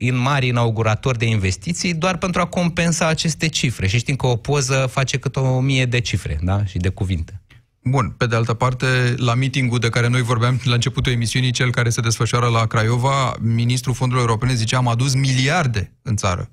în 0.00 0.16
mari 0.16 0.46
inauguratori 0.46 1.18
de 1.18 1.26
investiții 1.26 1.94
doar 1.94 2.16
pentru 2.16 2.40
a 2.40 2.46
compensa 2.46 3.06
aceste 3.06 3.48
cifre. 3.48 3.86
Și 3.86 3.98
știm 3.98 4.16
că 4.16 4.26
o 4.26 4.36
poză 4.36 4.88
face 4.90 5.18
cât 5.18 5.36
o 5.36 5.60
mie 5.60 5.84
de 5.84 6.00
cifre 6.00 6.38
da? 6.42 6.64
și 6.64 6.78
de 6.78 6.88
cuvinte. 6.88 7.42
Bun, 7.82 8.14
pe 8.16 8.26
de 8.26 8.36
altă 8.36 8.54
parte, 8.54 9.14
la 9.16 9.34
meetingul 9.34 9.78
de 9.78 9.88
care 9.88 10.08
noi 10.08 10.22
vorbeam 10.22 10.60
la 10.64 10.74
începutul 10.74 11.12
emisiunii, 11.12 11.50
cel 11.50 11.70
care 11.70 11.90
se 11.90 12.00
desfășoară 12.00 12.46
la 12.46 12.66
Craiova, 12.66 13.36
ministrul 13.40 13.94
fondurilor 13.94 14.28
europene 14.28 14.54
zicea 14.54 14.76
am 14.76 14.88
adus 14.88 15.14
miliarde 15.14 15.92
în 16.02 16.16
țară. 16.16 16.50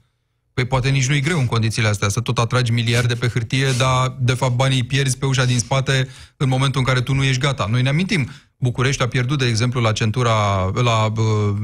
Păi 0.55 0.65
poate 0.65 0.89
nici 0.89 1.07
nu-i 1.07 1.21
greu 1.21 1.39
în 1.39 1.45
condițiile 1.45 1.87
astea 1.87 2.09
să 2.09 2.19
tot 2.19 2.37
atragi 2.37 2.71
miliarde 2.71 3.15
pe 3.15 3.27
hârtie, 3.27 3.67
dar 3.77 4.15
de 4.19 4.33
fapt 4.33 4.55
banii 4.55 4.77
îi 4.77 4.85
pierzi 4.85 5.17
pe 5.17 5.25
ușa 5.25 5.45
din 5.45 5.59
spate 5.59 6.07
în 6.37 6.49
momentul 6.49 6.79
în 6.79 6.85
care 6.85 7.01
tu 7.01 7.13
nu 7.13 7.23
ești 7.23 7.41
gata. 7.41 7.67
Noi 7.69 7.81
ne 7.81 7.89
amintim, 7.89 8.29
București 8.57 9.03
a 9.03 9.07
pierdut, 9.07 9.37
de 9.37 9.45
exemplu, 9.45 9.81
la 9.81 9.91
centura, 9.91 10.71
la 10.73 11.05
uh, 11.05 11.55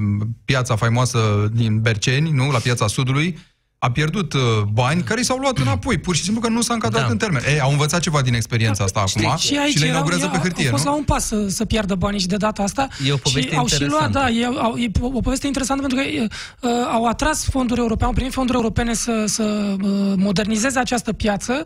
piața 0.45 0.75
faimoasă 0.75 1.49
din 1.53 1.81
Berceni, 1.81 2.31
nu? 2.31 2.51
La 2.51 2.57
piața 2.57 2.87
Sudului, 2.87 3.37
a 3.83 3.91
pierdut 3.91 4.33
uh, 4.33 4.41
bani 4.73 5.01
care 5.03 5.19
i 5.19 5.23
s-au 5.23 5.37
luat 5.37 5.57
înapoi, 5.57 5.97
pur 5.97 6.15
și 6.15 6.23
simplu 6.23 6.41
că 6.41 6.47
nu 6.49 6.61
s-a 6.61 6.73
încadrat 6.73 7.01
Da. 7.05 7.11
în 7.11 7.17
termen. 7.17 7.41
Ei, 7.47 7.59
au 7.59 7.71
înțețat 7.71 7.99
ceva 8.01 8.21
din 8.21 8.33
experiența 8.33 8.83
asta 8.83 8.99
acum 8.99 9.35
Și 9.37 9.57
aici 9.57 9.71
și 9.71 9.77
le 9.79 9.85
erau- 9.85 9.89
inaugurează 9.89 10.23
ei 10.23 10.29
pe 10.31 10.37
hârtie, 10.37 10.65
au 10.65 10.71
fost 10.71 10.83
nu? 10.83 10.89
la 10.91 10.95
un 10.97 11.03
pas 11.03 11.25
să, 11.27 11.47
să 11.49 11.65
piardă 11.65 11.95
banii 11.95 12.19
și 12.19 12.27
de 12.27 12.35
data 12.35 12.63
asta. 12.63 12.87
E 13.05 13.11
o 13.11 13.17
poveste 13.17 13.49
și 13.51 13.55
au 13.57 13.67
și 13.67 13.79
luat, 13.79 13.91
interesantă. 13.91 14.19
da, 14.19 14.29
e, 14.29 14.45
au, 14.45 14.75
e 14.77 14.91
o 15.01 15.05
o 15.13 15.19
poveste 15.19 15.47
interesantă 15.47 15.81
pentru 15.87 15.99
că 16.03 16.07
e, 16.15 16.27
uh, 16.59 16.69
au 16.91 17.05
atras 17.05 17.43
fonduri 17.49 17.79
europene, 17.79 18.07
au 18.07 18.13
primit 18.13 18.33
fonduri 18.33 18.57
europene 18.57 18.93
să, 18.93 19.23
să 19.27 19.75
uh, 19.81 19.87
modernizeze 20.15 20.79
această 20.79 21.13
piață. 21.13 21.63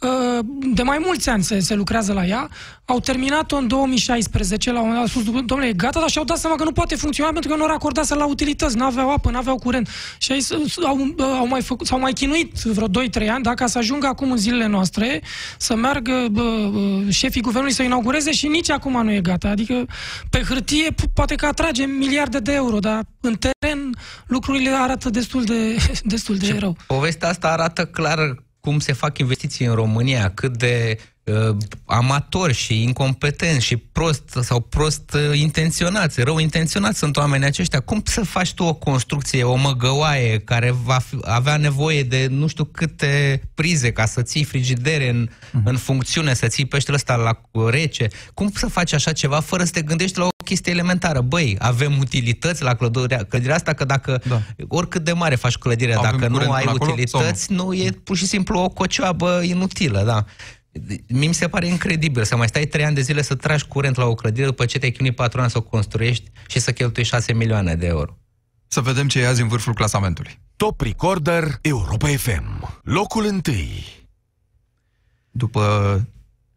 Uh, 0.00 0.44
de 0.74 0.82
mai 0.82 0.98
mulți 1.04 1.28
ani 1.28 1.42
se, 1.42 1.60
se 1.60 1.74
lucrează 1.74 2.12
la 2.12 2.26
ea. 2.26 2.48
Au 2.88 3.00
terminat-o 3.00 3.56
în 3.56 3.68
2016, 3.68 4.72
la 4.72 4.80
un 4.80 4.88
moment 4.88 5.04
dat 5.04 5.14
au 5.16 5.22
spus, 5.22 5.44
domnule, 5.44 5.68
e 5.68 5.72
gata, 5.72 6.00
dar 6.00 6.08
și-au 6.08 6.24
dat 6.24 6.38
seama 6.38 6.56
că 6.56 6.64
nu 6.64 6.72
poate 6.72 6.94
funcționa 6.94 7.30
pentru 7.32 7.50
că 7.50 7.56
nu 7.56 7.66
racordase 7.66 8.14
la 8.14 8.26
utilități, 8.26 8.76
nu 8.76 8.84
aveau 8.84 9.12
apă, 9.12 9.30
nu 9.30 9.36
aveau 9.36 9.56
curent. 9.56 9.88
Și 10.18 10.32
ai, 10.32 10.46
au, 10.84 10.98
uh, 10.98 11.24
au 11.38 11.46
mai 11.46 11.62
făcut, 11.62 11.86
s-au 11.86 11.98
mai 11.98 12.12
chinuit 12.12 12.54
vreo 12.54 12.88
2-3 12.88 13.28
ani, 13.28 13.42
dacă 13.42 13.66
să 13.66 13.78
ajungă 13.78 14.06
acum 14.06 14.30
în 14.30 14.36
zilele 14.36 14.66
noastre, 14.66 15.22
să 15.58 15.74
meargă 15.74 16.26
bă, 16.30 16.68
bă, 16.72 17.10
șefii 17.10 17.40
guvernului 17.40 17.74
să 17.74 17.82
inaugureze 17.82 18.32
și 18.32 18.46
nici 18.46 18.70
acum 18.70 19.02
nu 19.04 19.12
e 19.12 19.20
gata. 19.20 19.48
Adică 19.48 19.86
pe 20.30 20.42
hârtie 20.48 20.90
p- 20.90 21.12
poate 21.14 21.34
că 21.34 21.46
atrage 21.46 21.84
miliarde 21.84 22.38
de 22.38 22.52
euro, 22.52 22.78
dar 22.78 23.04
în 23.20 23.36
teren 23.36 23.90
lucrurile 24.26 24.70
arată 24.70 25.10
destul 25.10 25.44
de, 25.44 25.76
destul 26.14 26.36
de 26.36 26.56
rău. 26.58 26.76
Povestea 26.86 27.28
asta 27.28 27.48
arată 27.48 27.84
clar 27.84 28.44
cum 28.60 28.78
se 28.78 28.92
fac 28.92 29.18
investiții 29.18 29.66
în 29.66 29.74
România, 29.74 30.30
cât 30.34 30.56
de 30.56 30.98
uh, 31.32 31.56
amatori 31.84 32.54
și 32.54 32.82
incompetenți 32.82 33.64
și 33.64 33.76
prost 33.76 34.38
sau 34.40 34.60
prost 34.60 35.14
uh, 35.14 35.38
intenționați, 35.38 36.22
rău 36.22 36.38
intenționați 36.38 36.98
sunt 36.98 37.16
oamenii 37.16 37.46
aceștia. 37.46 37.80
Cum 37.80 38.02
să 38.04 38.24
faci 38.24 38.54
tu 38.54 38.64
o 38.64 38.74
construcție, 38.74 39.42
o 39.42 39.54
măgăoaie 39.54 40.38
care 40.38 40.74
va 40.84 40.98
fi, 40.98 41.18
avea 41.22 41.56
nevoie 41.56 42.02
de 42.02 42.26
nu 42.30 42.46
știu 42.46 42.64
câte 42.64 43.42
prize 43.54 43.92
ca 43.92 44.06
să 44.06 44.22
ții 44.22 44.44
frigidere 44.44 45.08
în, 45.08 45.28
uh-huh. 45.28 45.62
în 45.64 45.76
funcțiune, 45.76 46.34
să 46.34 46.46
ții 46.46 46.64
peștele 46.64 46.96
ăsta 46.96 47.16
la 47.16 47.40
rece? 47.70 48.08
Cum 48.34 48.50
să 48.54 48.66
faci 48.66 48.92
așa 48.92 49.12
ceva 49.12 49.40
fără 49.40 49.64
să 49.64 49.70
te 49.70 49.82
gândești 49.82 50.18
la 50.18 50.24
o 50.24 50.44
chestie 50.44 50.72
elementară? 50.72 51.20
Băi, 51.20 51.56
avem 51.58 51.98
utilități 51.98 52.62
la 52.62 52.74
clădirea, 52.74 53.24
clădirea 53.24 53.54
asta, 53.54 53.72
că 53.72 53.84
dacă 53.84 54.20
Da. 54.28 54.42
oricât 54.68 55.04
de 55.04 55.12
mare 55.12 55.34
faci 55.34 55.56
clădirea, 55.56 55.98
Avem 55.98 56.10
dacă 56.10 56.26
nu 56.26 56.32
curent 56.32 56.52
ai 56.52 56.62
până 56.62 56.74
acolo 56.74 56.92
utilități, 56.92 57.52
nu, 57.52 57.72
e 57.72 57.90
pur 58.04 58.16
și 58.16 58.26
simplu 58.26 58.58
o 58.58 58.68
cocioabă 58.68 59.40
inutilă, 59.42 60.02
da. 60.06 60.24
Mie 61.08 61.28
mi 61.28 61.34
se 61.34 61.48
pare 61.48 61.66
incredibil 61.66 62.24
să 62.24 62.36
mai 62.36 62.48
stai 62.48 62.64
trei 62.66 62.84
ani 62.84 62.94
de 62.94 63.00
zile 63.00 63.22
să 63.22 63.34
tragi 63.34 63.66
curent 63.66 63.96
la 63.96 64.04
o 64.04 64.14
clădire 64.14 64.46
după 64.46 64.64
ce 64.64 64.78
te-ai 64.78 64.90
chinuit 64.90 65.14
patru 65.14 65.40
ani 65.40 65.50
să 65.50 65.58
o 65.58 65.62
construiești 65.62 66.30
și 66.48 66.58
să 66.60 66.72
cheltui 66.72 67.04
6 67.04 67.32
milioane 67.32 67.74
de 67.74 67.86
euro. 67.86 68.18
Să 68.68 68.80
vedem 68.80 69.08
ce 69.08 69.20
e 69.20 69.26
azi 69.26 69.40
în 69.40 69.48
vârful 69.48 69.74
clasamentului. 69.74 70.38
Top 70.56 70.80
Recorder 70.80 71.58
Europa 71.60 72.06
FM. 72.08 72.80
Locul 72.82 73.24
întâi. 73.24 73.84
După 75.30 75.62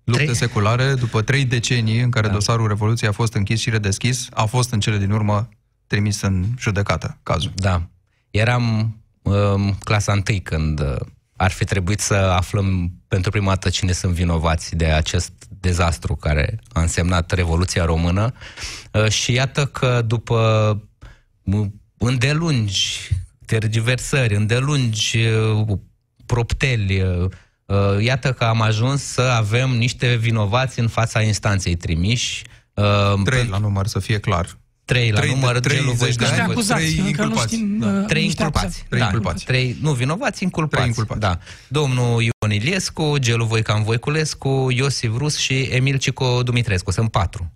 lupte 0.03 0.23
Trei- 0.23 0.35
seculare, 0.35 0.93
după 0.93 1.21
trei 1.21 1.45
decenii 1.45 1.99
în 1.99 2.09
care 2.09 2.27
Da. 2.27 2.33
dosarul 2.33 2.67
Revoluției 2.67 3.09
a 3.09 3.13
fost 3.13 3.33
închis 3.33 3.59
și 3.59 3.69
redeschis, 3.69 4.27
a 4.31 4.45
fost 4.45 4.71
în 4.71 4.79
cele 4.79 4.97
din 4.97 5.11
urmă 5.11 5.49
trimis 5.87 6.21
în 6.21 6.45
judecată 6.59 7.17
cazul. 7.23 7.51
Da. 7.55 7.87
Eram 8.31 8.95
um, 9.21 9.73
clasa 9.83 10.11
întâi 10.11 10.41
când 10.41 10.79
uh, 10.79 10.95
ar 11.39 11.51
fi 11.51 11.63
trebuit 11.63 11.99
să 11.99 12.13
aflăm 12.13 12.91
pentru 13.07 13.31
prima 13.31 13.47
dată 13.49 13.69
cine 13.69 13.91
sunt 13.91 14.13
vinovați 14.13 14.75
de 14.75 14.85
acest 14.85 15.31
dezastru 15.59 16.15
care 16.15 16.59
a 16.71 16.81
însemnat 16.81 17.31
Revoluția 17.31 17.85
Română 17.85 18.33
uh, 18.91 19.07
și 19.09 19.31
iată 19.33 19.65
că 19.65 20.01
după 20.05 20.39
m- 21.51 21.71
îndelungi 21.97 23.09
tergiversări, 23.45 24.35
îndelungi 24.35 25.17
uh, 25.17 25.77
propteli, 26.25 27.01
uh, 27.01 27.29
uh, 27.65 28.03
iată 28.03 28.33
că 28.33 28.43
am 28.43 28.61
ajuns 28.61 29.03
să 29.03 29.21
avem 29.21 29.69
niște 29.69 30.15
vinovați 30.15 30.79
în 30.79 30.87
fața 30.87 31.21
instanței 31.21 31.75
trimiși. 31.75 32.43
uh, 32.73 33.13
Trei 33.23 33.37
pentru- 33.37 33.51
la 33.51 33.57
număr, 33.57 33.87
să 33.87 33.99
fie 33.99 34.19
clar. 34.19 34.57
Trei 34.91 35.11
la 35.11 35.19
Trei 35.19 35.29
de- 35.33 35.35
număr, 35.39 35.59
trei 35.59 35.77
Gelu 35.77 35.91
zeci 35.93 36.15
de 36.15 36.25
Voican, 36.25 36.27
Niște 36.27 36.41
ani, 36.41 36.45
Voi- 36.45 36.53
acuzați, 36.53 36.81
trei 36.81 36.97
încă 37.05 37.21
nu 37.21 37.27
inculpați. 37.27 37.53
știm... 37.55 37.77
Da. 37.79 37.87
uh, 37.87 38.05
Trei 38.05 38.23
niște 38.23 38.41
inculpați. 38.43 38.65
acuzați. 38.65 38.85
Trei 38.89 38.99
da, 38.99 39.05
inculpați. 39.05 39.45
Trei, 39.45 39.77
nu, 39.81 39.91
vinovați 39.93 40.43
inculpați. 40.43 40.75
Trei 40.75 40.87
inculpați. 40.87 41.19
Da. 41.19 41.39
Domnul 41.67 42.21
Ion 42.21 42.51
Iliescu, 42.51 43.15
Gelu 43.19 43.45
Voican 43.45 43.83
Voiculescu, 43.83 44.67
Iosif 44.71 45.17
Rus 45.17 45.37
și 45.37 45.61
Emil 45.61 45.97
Cico 45.97 46.43
Dumitrescu. 46.43 46.91
Sunt 46.91 47.11
patru. 47.11 47.51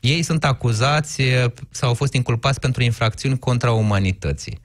Ei 0.00 0.22
sunt 0.22 0.44
acuzați 0.44 1.22
e, 1.22 1.52
sau 1.70 1.88
au 1.88 1.94
fost 1.94 2.12
inculpați 2.12 2.60
pentru 2.60 2.82
infracțiuni 2.82 3.38
contra 3.38 3.72
umanității. 3.72 4.58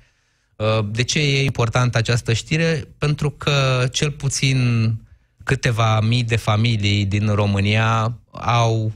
Uh, 0.55 0.85
De 0.91 1.03
ce 1.03 1.19
e 1.19 1.43
importantă 1.43 1.97
această 1.97 2.33
știre? 2.33 2.87
Pentru 2.97 3.29
că 3.29 3.87
cel 3.91 4.11
puțin 4.11 4.57
câteva 5.43 5.99
mii 6.01 6.23
de 6.23 6.35
familii 6.35 7.05
din 7.05 7.27
România 7.33 8.17
au 8.31 8.91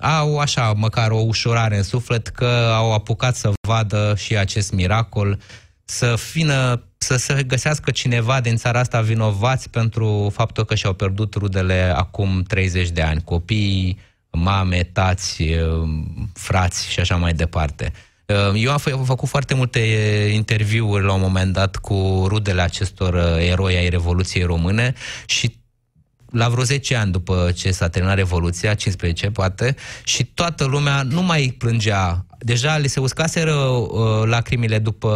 au 0.00 0.38
așa 0.38 0.72
măcar 0.76 1.10
o 1.10 1.16
ușurare 1.26 1.76
în 1.76 1.82
suflet 1.82 2.26
că 2.26 2.72
au 2.74 2.92
apucat 2.92 3.36
să 3.36 3.52
vadă 3.68 4.14
și 4.16 4.36
acest 4.36 4.72
miracol, 4.72 5.38
să 5.84 6.14
fină, 6.16 6.84
să 6.98 7.16
se 7.16 7.42
găsească 7.42 7.90
cineva 7.90 8.40
din 8.40 8.56
țara 8.56 8.78
asta 8.78 9.00
vinovați 9.00 9.70
pentru 9.70 10.30
faptul 10.34 10.64
că 10.64 10.74
și-au 10.74 10.92
pierdut 10.92 11.34
rudele 11.34 11.92
acum 11.96 12.42
30 12.42 12.88
de 12.88 13.02
ani, 13.02 13.22
copii, 13.24 13.98
mame, 14.30 14.82
tați, 14.82 15.42
eh, 15.42 15.64
frați 16.32 16.90
și 16.90 17.00
așa 17.00 17.16
mai 17.16 17.32
departe. 17.32 17.92
Eh, 18.26 18.36
Eu 18.54 18.70
am 18.72 18.78
fă- 18.78 19.04
făcut 19.04 19.28
foarte 19.28 19.54
multe 19.54 19.80
eh, 19.80 20.34
interviuri 20.34 21.04
la 21.04 21.12
un 21.12 21.20
moment 21.20 21.52
dat 21.52 21.76
cu 21.76 22.24
rudele 22.28 22.62
acestor 22.62 23.14
eh, 23.38 23.48
eroi 23.50 23.76
ai 23.76 23.88
Revoluției 23.88 24.44
Române 24.44 24.94
și 25.26 25.58
la 26.32 26.48
vreo 26.48 26.64
10 26.64 26.96
ani 26.96 27.12
după 27.12 27.52
ce 27.54 27.70
s-a 27.70 27.88
terminat 27.88 28.16
Revoluția, 28.16 28.74
15 28.74 29.30
poate, 29.30 29.74
și 30.04 30.24
toată 30.24 30.64
lumea 30.64 31.02
nu 31.02 31.22
mai 31.22 31.54
plângea. 31.58 32.24
Deja 32.38 32.76
li 32.76 32.88
se 32.88 33.00
uscaseră 33.00 33.54
uh, 33.54 34.22
lacrimile 34.24 34.78
după 34.78 35.08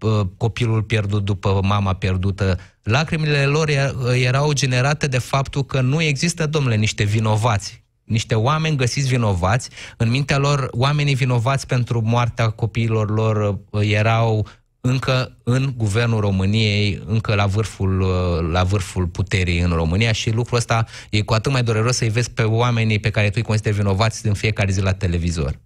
uh, 0.00 0.26
copilul 0.36 0.82
pierdut, 0.82 1.24
după 1.24 1.60
mama 1.62 1.92
pierdută. 1.94 2.58
Lacrimile 2.82 3.44
lor 3.44 3.68
e- 3.68 3.94
erau 4.14 4.52
generate 4.52 5.06
de 5.06 5.18
faptul 5.18 5.64
că 5.64 5.80
nu 5.80 6.02
există, 6.02 6.46
domnule, 6.46 6.76
niște 6.76 7.04
vinovați. 7.04 7.84
Niște 8.04 8.34
oameni 8.34 8.76
găsiți 8.76 9.08
vinovați. 9.08 9.68
În 9.96 10.10
mintea 10.10 10.38
lor, 10.38 10.68
oamenii 10.70 11.14
vinovați 11.14 11.66
pentru 11.66 12.02
moartea 12.04 12.48
copiilor 12.48 13.10
lor 13.10 13.58
uh, 13.70 13.90
erau 13.92 14.46
încă 14.80 15.36
în 15.42 15.72
guvernul 15.76 16.20
României, 16.20 17.02
încă 17.06 17.34
la 17.34 17.46
vârful, 17.46 18.00
uh, 18.00 18.50
la 18.52 18.64
vârful 18.64 19.06
puterii 19.06 19.60
în 19.60 19.70
România 19.70 20.12
și 20.12 20.30
lucrul 20.30 20.58
ăsta 20.58 20.86
e 21.10 21.20
cu 21.20 21.32
atât 21.32 21.52
mai 21.52 21.62
dureros 21.62 21.96
să-i 21.96 22.08
vezi 22.08 22.30
pe 22.30 22.42
oamenii 22.42 22.98
pe 22.98 23.10
care 23.10 23.26
tu 23.26 23.32
îi 23.36 23.42
consideri 23.42 23.76
vinovați 23.76 24.26
în 24.26 24.34
fiecare 24.34 24.72
zi 24.72 24.80
la 24.80 24.92
televizor. 24.92 25.58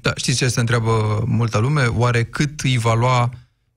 Da, 0.00 0.12
știți 0.16 0.38
ce 0.38 0.48
se 0.48 0.60
întreabă 0.60 1.24
multă 1.26 1.58
lume? 1.58 1.84
Oare 1.84 2.24
cât 2.24 2.60
îi 2.60 2.78
va 2.78 2.94
lua 2.94 3.30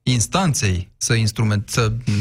instanței 0.04 0.92
să, 0.98 1.14
instrument, 1.14 1.70
să 1.70 1.92
m, 2.06 2.12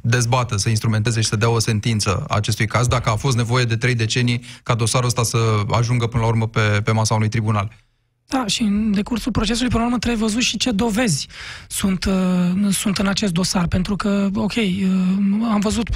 dezbată, 0.00 0.56
să 0.56 0.68
instrumenteze 0.68 1.20
și 1.20 1.28
să 1.28 1.36
dea 1.36 1.48
o 1.48 1.58
sentință 1.58 2.24
acestui 2.28 2.66
caz, 2.66 2.86
dacă 2.86 3.10
a 3.10 3.16
fost 3.16 3.36
nevoie 3.36 3.64
de 3.64 3.76
trei 3.76 3.94
decenii 3.94 4.42
ca 4.62 4.74
dosarul 4.74 5.06
ăsta 5.06 5.22
să 5.22 5.38
ajungă 5.70 6.06
până 6.06 6.22
la 6.22 6.28
urmă 6.28 6.48
pe, 6.48 6.80
pe 6.84 6.90
masa 6.90 7.14
unui 7.14 7.28
tribunal? 7.28 7.72
Da, 8.28 8.44
și 8.46 8.62
în 8.62 8.92
decursul 8.92 9.32
procesului, 9.32 9.68
până 9.68 9.80
la 9.80 9.86
urmă, 9.86 9.98
trebuie 9.98 10.22
văzut 10.22 10.42
și 10.42 10.56
ce 10.56 10.70
dovezi 10.70 11.26
sunt, 11.68 12.04
uh, 12.04 12.12
sunt 12.70 12.98
în 12.98 13.06
acest 13.06 13.32
dosar. 13.32 13.66
Pentru 13.66 13.96
că, 13.96 14.28
ok, 14.34 14.54
uh, 14.54 14.66
am 15.50 15.60
văzut, 15.60 15.88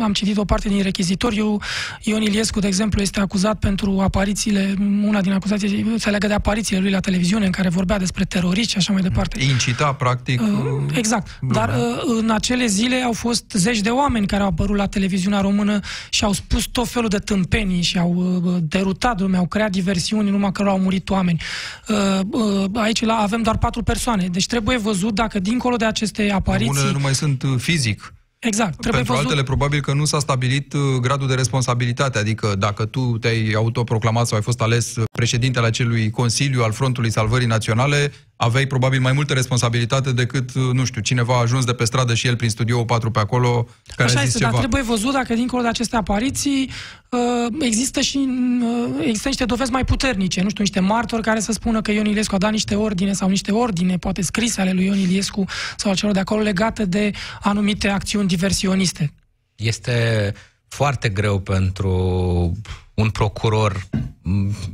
am 0.00 0.12
citit 0.12 0.36
o 0.36 0.44
parte 0.44 0.68
din 0.68 0.82
rechizitoriu. 0.82 1.56
Ion 2.02 2.22
Iliescu, 2.22 2.60
de 2.60 2.66
exemplu, 2.66 3.00
este 3.00 3.20
acuzat 3.20 3.58
pentru 3.58 4.00
aparițiile, 4.00 4.74
una 5.02 5.20
din 5.20 5.32
acuzații 5.32 5.94
se 5.98 6.10
legă 6.10 6.26
de 6.26 6.32
aparițiile 6.32 6.80
lui 6.80 6.90
la 6.90 7.00
televiziune, 7.00 7.44
în 7.44 7.50
care 7.50 7.68
vorbea 7.68 7.98
despre 7.98 8.24
teroriști 8.24 8.70
și 8.70 8.76
așa 8.76 8.92
mai 8.92 9.02
departe. 9.02 9.42
Incita, 9.42 9.92
practic... 9.92 10.40
Uh, 10.40 10.48
uh, 10.48 10.96
Exact. 10.96 11.38
lumea. 11.40 11.66
Dar 11.66 11.76
uh, 11.76 12.18
în 12.20 12.30
acele 12.30 12.66
zile 12.66 12.96
au 12.96 13.12
fost 13.12 13.44
zeci 13.52 13.80
de 13.80 13.90
oameni 13.90 14.26
care 14.26 14.42
au 14.42 14.48
apărut 14.48 14.76
la 14.76 14.86
televiziunea 14.86 15.40
română 15.40 15.80
și 16.10 16.24
au 16.24 16.32
spus 16.32 16.64
tot 16.64 16.88
felul 16.88 17.08
de 17.08 17.18
tâmpenii 17.18 17.82
și 17.82 17.98
au 17.98 18.42
uh, 18.44 18.54
derutat 18.62 19.20
lumea, 19.20 19.38
au 19.38 19.46
creat 19.46 19.70
diversiuni, 19.70 20.30
numai 20.30 20.52
că 20.52 20.62
au 20.62 20.78
murit 20.78 21.10
oameni. 21.10 21.40
Uh, 21.88 22.20
uh, 22.30 22.64
Aici 22.74 23.04
la, 23.04 23.14
avem 23.14 23.42
doar 23.42 23.58
patru 23.58 23.82
persoane, 23.82 24.26
deci 24.26 24.46
trebuie 24.46 24.76
văzut 24.76 25.14
dacă 25.14 25.38
dincolo 25.38 25.76
de 25.76 25.84
aceste 25.84 26.30
apariții... 26.30 26.70
Unele 26.70 26.92
nu 26.92 26.98
mai 26.98 27.14
sunt 27.14 27.42
uh, 27.42 27.54
fizic. 27.58 28.12
Exact, 28.38 28.70
trebuie 28.70 28.92
Pentru 28.92 29.12
văzut... 29.12 29.26
altele, 29.26 29.46
probabil 29.46 29.80
că 29.80 29.92
nu 29.92 30.04
s-a 30.04 30.18
stabilit 30.18 30.72
uh, 30.72 30.80
gradul 31.00 31.28
de 31.28 31.34
responsabilitate, 31.34 32.18
adică 32.18 32.54
dacă 32.58 32.84
tu 32.84 33.18
te-ai 33.18 33.52
autoproclamat 33.56 34.26
sau 34.26 34.36
ai 34.36 34.42
fost 34.42 34.60
ales 34.60 34.96
uh, 34.96 35.04
președintele 35.12 35.66
acelui 35.66 36.10
Consiliu 36.10 36.62
al 36.62 36.72
Frontului 36.72 37.10
Salvării 37.10 37.46
Naționale, 37.46 38.12
aveai 38.40 38.66
probabil 38.66 39.00
mai 39.00 39.12
multă 39.12 39.32
responsabilitate 39.32 40.12
decât, 40.12 40.54
uh, 40.54 40.62
nu 40.72 40.84
știu, 40.84 41.00
cineva 41.00 41.34
a 41.34 41.40
ajuns 41.40 41.64
de 41.64 41.72
pe 41.72 41.84
stradă 41.84 42.14
și 42.14 42.26
el 42.26 42.36
prin 42.36 42.50
studio 42.50 42.84
4 42.84 43.10
pe 43.10 43.18
acolo, 43.18 43.68
care 43.96 44.08
Așa 44.08 44.18
a 44.18 44.22
zis 44.22 44.26
este, 44.28 44.38
ceva. 44.38 44.50
dar 44.50 44.60
trebuie 44.60 44.82
văzut 44.82 45.12
dacă 45.12 45.34
dincolo 45.34 45.62
de 45.62 45.68
aceste 45.68 45.96
apariții 45.96 46.70
uh, 47.08 47.52
există 47.60 48.00
și 48.00 48.28
uh, 48.62 49.04
există 49.04 49.28
niște 49.28 49.44
dovezi 49.44 49.70
mai 49.70 49.84
puternice, 49.84 50.42
nu 50.42 50.48
știu, 50.48 50.62
niște 50.62 50.80
martori 50.80 51.22
care 51.22 51.40
să 51.40 51.52
spună 51.52 51.82
că 51.82 51.90
Ion 51.90 52.06
Iliescu 52.06 52.34
a 52.34 52.38
dat 52.38 52.50
niște 52.50 52.74
ordine 52.74 53.12
sau 53.12 53.28
niște 53.28 53.52
ordine, 53.52 53.96
poate 53.98 54.22
scrise 54.22 54.60
ale 54.60 54.72
lui 54.72 54.84
Ion 54.84 54.98
Iliescu 54.98 55.44
sau 55.76 55.90
al 55.90 55.96
celor 55.96 56.14
de 56.14 56.20
acolo 56.20 56.42
legate 56.42 56.84
de 56.84 57.10
anumite 57.40 57.88
acțiuni 57.88 58.28
diversioniste. 58.28 59.12
Este 59.56 60.34
foarte 60.68 61.08
greu 61.08 61.38
pentru 61.40 62.52
un 62.98 63.10
procuror. 63.10 63.86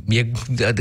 E, 0.07 0.25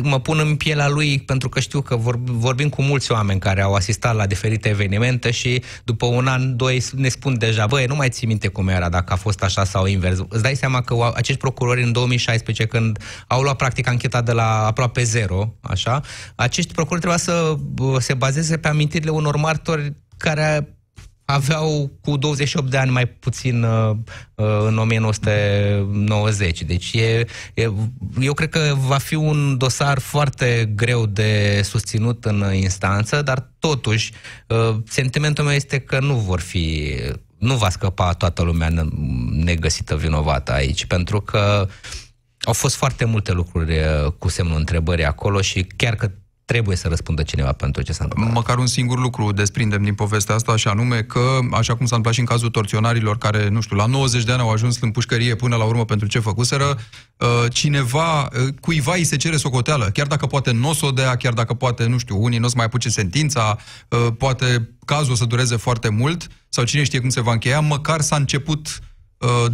mă 0.03 0.21
pun 0.21 0.39
în 0.39 0.57
pielea 0.57 0.89
lui 0.89 1.19
pentru 1.19 1.49
că 1.49 1.61
știu 1.61 1.81
că 1.81 1.97
vor, 1.97 2.19
vorbim 2.25 2.69
cu 2.69 2.83
mulți 2.83 3.13
oameni 3.13 3.41
care 3.41 3.63
au 3.63 3.75
asistat 3.75 4.15
la 4.15 4.27
diferite 4.27 4.69
evenimente 4.69 5.31
și 5.31 5.63
după 5.85 6.07
un 6.07 6.27
an, 6.27 6.57
doi 6.57 6.83
ne 6.95 7.09
spun 7.09 7.39
deja, 7.39 7.67
băi, 7.67 7.87
nu 7.87 7.95
mai 7.95 8.09
ții 8.09 8.27
minte 8.27 8.49
cum 8.49 8.69
era, 8.69 8.89
dacă 8.89 9.13
a 9.13 9.17
fost 9.17 9.43
așa 9.43 9.65
sau 9.65 9.87
invers. 9.87 10.19
Îți 10.29 10.43
dai 10.43 10.55
seama 10.55 10.81
că 10.81 10.95
au- 10.95 11.13
acești 11.17 11.41
procurori 11.41 11.83
în 11.83 11.93
2016, 11.93 12.67
când 12.67 12.99
au 13.27 13.43
luat 13.43 13.57
practic 13.57 13.89
ancheta 13.89 14.23
de 14.23 14.33
la 14.33 14.67
aproape 14.67 15.03
zero, 15.03 15.55
așa, 15.61 16.01
acești 16.35 16.73
procurori 16.73 17.01
trebuia 17.01 17.25
să 17.25 17.55
bă, 17.59 18.01
se 18.01 18.15
bazeze 18.15 18.57
pe 18.59 18.69
amintirile 18.69 19.11
unor 19.11 19.37
martori 19.37 19.93
care 20.17 20.74
aveau 21.25 21.91
cu 22.01 22.17
28 22.17 22.71
de 22.71 22.77
ani 22.77 22.91
mai 22.91 23.07
puțin 23.07 23.63
uh, 23.63 23.91
uh, 24.35 24.47
în 24.67 24.79
1990. 24.79 26.63
Deci 26.63 26.93
e, 26.93 27.27
e, 27.55 27.71
eu 28.21 28.33
cred 28.33 28.49
că 28.49 28.75
va 28.77 28.99
fi 28.99 29.15
un 29.15 29.57
dosar 29.59 29.99
foarte 29.99 30.73
greu 30.75 31.07
de 31.07 31.61
susținut 31.65 32.25
în 32.25 32.55
instanță, 32.55 33.23
dar 33.23 33.51
totuși 33.59 34.13
uh, 34.49 34.77
sentimentul 34.87 35.45
meu 35.45 35.55
este 35.55 35.79
că 35.79 36.01
nu 36.01 36.15
vor 36.15 36.41
fi 36.41 36.95
nu 37.39 37.57
va 37.57 37.69
scăpa 37.69 38.13
toată 38.13 38.43
lumea 38.43 38.69
ne- 38.69 38.89
negăsită 39.31 39.97
vinovată 39.97 40.53
aici, 40.53 40.87
pentru 40.87 41.21
că 41.21 41.69
au 42.41 42.53
fost 42.53 42.75
foarte 42.75 43.05
multe 43.05 43.33
lucruri 43.33 43.79
uh, 43.79 44.13
cu 44.19 44.29
semnul 44.29 44.59
întrebării 44.59 45.05
acolo 45.05 45.41
și 45.41 45.63
chiar 45.77 45.95
că 45.95 46.11
trebuie 46.45 46.77
să 46.77 46.89
răspundă 46.89 47.23
cineva 47.23 47.53
pentru 47.53 47.83
ce 47.83 47.93
s-a 47.93 48.05
întâmplat. 48.05 48.35
Măcar 48.35 48.59
un 48.59 48.67
singur 48.67 48.99
lucru 48.99 49.33
desprindem 49.33 49.83
din 49.83 49.95
povestea 49.95 50.35
asta, 50.35 50.57
și 50.57 50.69
anume 50.69 51.03
că, 51.03 51.39
așa 51.53 51.77
cum 51.77 51.87
s-a 51.87 51.97
întâmplat 51.97 52.13
și 52.13 52.21
în 52.21 52.27
cazul 52.27 52.49
torționarilor, 52.49 53.19
care, 53.19 53.49
nu 53.49 53.61
știu, 53.61 53.77
la 53.77 53.87
90 53.87 54.25
de 54.25 54.33
ani 54.33 54.41
au 54.41 54.51
ajuns 54.51 54.81
în 54.81 54.91
pușcărie 54.91 55.35
până 55.35 55.57
la 55.57 55.65
urmă 55.65 55.85
pentru 55.85 56.07
ce 56.07 56.19
făcuseră, 56.19 56.79
uh, 57.19 57.29
cineva, 57.53 58.23
uh, 58.23 58.49
cuiva 58.61 58.95
îi 58.95 59.05
se 59.05 59.17
cere 59.17 59.37
socoteală, 59.37 59.91
chiar 59.93 60.07
dacă 60.07 60.27
poate 60.27 60.53
nu 60.53 60.69
o 60.69 60.73
să 60.73 60.87
o 60.87 60.91
dea, 60.91 61.17
chiar 61.17 61.33
dacă 61.33 61.55
poate, 61.55 61.87
nu 61.87 61.99
știu, 61.99 62.23
unii 62.23 62.39
nu 62.39 62.45
o 62.45 62.49
să 62.49 62.55
mai 62.57 62.65
apuce 62.65 62.89
sentința, 62.89 63.59
uh, 63.89 64.07
poate 64.19 64.71
cazul 64.85 65.13
o 65.13 65.17
să 65.17 65.25
dureze 65.25 65.57
foarte 65.57 65.89
mult, 65.89 66.27
sau 66.49 66.65
cine 66.65 66.83
știe 66.83 67.01
cum 67.01 67.09
se 67.09 67.21
va 67.21 67.33
încheia, 67.33 67.61
măcar 67.61 68.01
s-a 68.01 68.17
început 68.17 68.67
uh, 68.67 68.87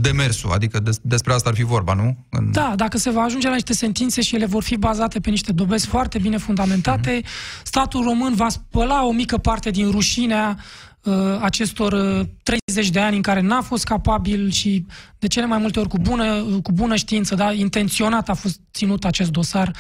demersul, 0.00 0.50
adică 0.50 0.80
des, 0.80 0.98
despre 1.02 1.32
asta 1.32 1.48
ar 1.48 1.54
fi 1.54 1.62
vorba, 1.62 1.94
nu? 1.94 2.16
În... 2.28 2.52
Da, 2.52 2.72
dacă 2.76 2.98
se 2.98 3.10
va 3.10 3.22
ajunge 3.22 3.48
la 3.48 3.54
niște 3.54 3.72
sentințe 3.72 4.20
și 4.20 4.34
ele 4.34 4.46
vor 4.46 4.62
fi 4.62 4.76
bazate 4.76 5.20
pe 5.20 5.30
niște 5.30 5.52
dovezi 5.52 5.86
foarte 5.86 6.18
bine 6.18 6.36
fundamentate, 6.36 7.22
statul 7.64 8.02
român 8.02 8.34
va 8.34 8.48
spăla 8.48 9.06
o 9.06 9.12
mică 9.12 9.38
parte 9.38 9.70
din 9.70 9.90
rușinea 9.90 10.58
uh, 11.02 11.14
acestor 11.40 11.92
uh, 11.92 12.26
30 12.42 12.90
de 12.90 13.00
ani 13.00 13.16
în 13.16 13.22
care 13.22 13.40
n-a 13.40 13.60
fost 13.60 13.84
capabil 13.84 14.50
și 14.50 14.86
de 15.18 15.26
cele 15.26 15.46
mai 15.46 15.58
multe 15.58 15.78
ori 15.78 15.88
cu 15.88 15.98
bună, 15.98 16.42
cu 16.62 16.72
bună 16.72 16.96
știință, 16.96 17.34
da, 17.34 17.52
intenționat 17.52 18.28
a 18.28 18.34
fost 18.34 18.60
ținut 18.72 19.04
acest 19.04 19.30
dosar 19.30 19.72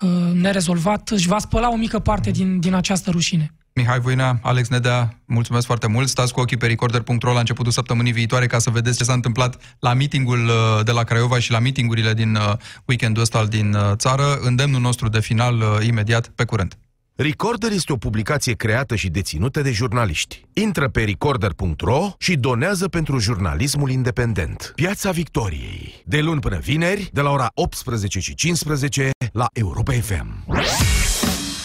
uh, 0.00 0.10
nerezolvat, 0.32 1.08
își 1.08 1.28
va 1.28 1.38
spăla 1.38 1.70
o 1.70 1.76
mică 1.76 1.98
parte 1.98 2.30
din, 2.30 2.60
din 2.60 2.74
această 2.74 3.10
rușine. 3.10 3.54
Mihai 3.76 4.00
Voina, 4.00 4.38
Alex 4.42 4.68
Nedea, 4.68 5.20
mulțumesc 5.24 5.66
foarte 5.66 5.86
mult. 5.86 6.08
Stați 6.08 6.32
cu 6.32 6.40
ochii 6.40 6.56
pe 6.56 6.66
recorder.ro 6.66 7.32
la 7.32 7.38
începutul 7.38 7.72
săptămânii 7.72 8.12
viitoare 8.12 8.46
ca 8.46 8.58
să 8.58 8.70
vedeți 8.70 8.96
ce 8.96 9.04
s-a 9.04 9.12
întâmplat 9.12 9.76
la 9.78 9.94
meetingul 9.94 10.46
uh, 10.46 10.84
de 10.84 10.90
la 10.90 11.02
Craiova 11.02 11.38
și 11.38 11.50
la 11.50 11.58
meetingurile 11.58 12.14
din 12.14 12.34
uh, 12.34 12.52
weekendul 12.84 13.22
ăsta 13.22 13.44
din 13.44 13.74
uh, 13.74 13.92
țară. 13.94 14.38
Îndemnul 14.40 14.80
nostru 14.80 15.08
de 15.08 15.20
final 15.20 15.82
imediat, 15.86 16.28
pe 16.28 16.44
curând. 16.44 16.78
Recorder 17.14 17.72
este 17.72 17.92
o 17.92 17.96
publicație 17.96 18.52
creată 18.52 18.94
și 18.94 19.08
deținută 19.08 19.60
de 19.62 19.70
jurnaliști. 19.70 20.44
Intră 20.52 20.88
pe 20.88 21.04
recorder.ro 21.04 22.10
și 22.18 22.36
donează 22.36 22.88
pentru 22.88 23.18
jurnalismul 23.18 23.90
independent. 23.90 24.72
Piața 24.74 25.10
Victoriei. 25.10 26.02
De 26.04 26.20
luni 26.20 26.40
până 26.40 26.58
vineri, 26.58 27.10
de 27.12 27.20
la 27.20 27.30
ora 27.30 27.50
18 27.54 28.20
și 28.20 28.34
15 28.34 29.10
la 29.32 29.46
Europa 29.52 29.92
FM. 29.92 30.44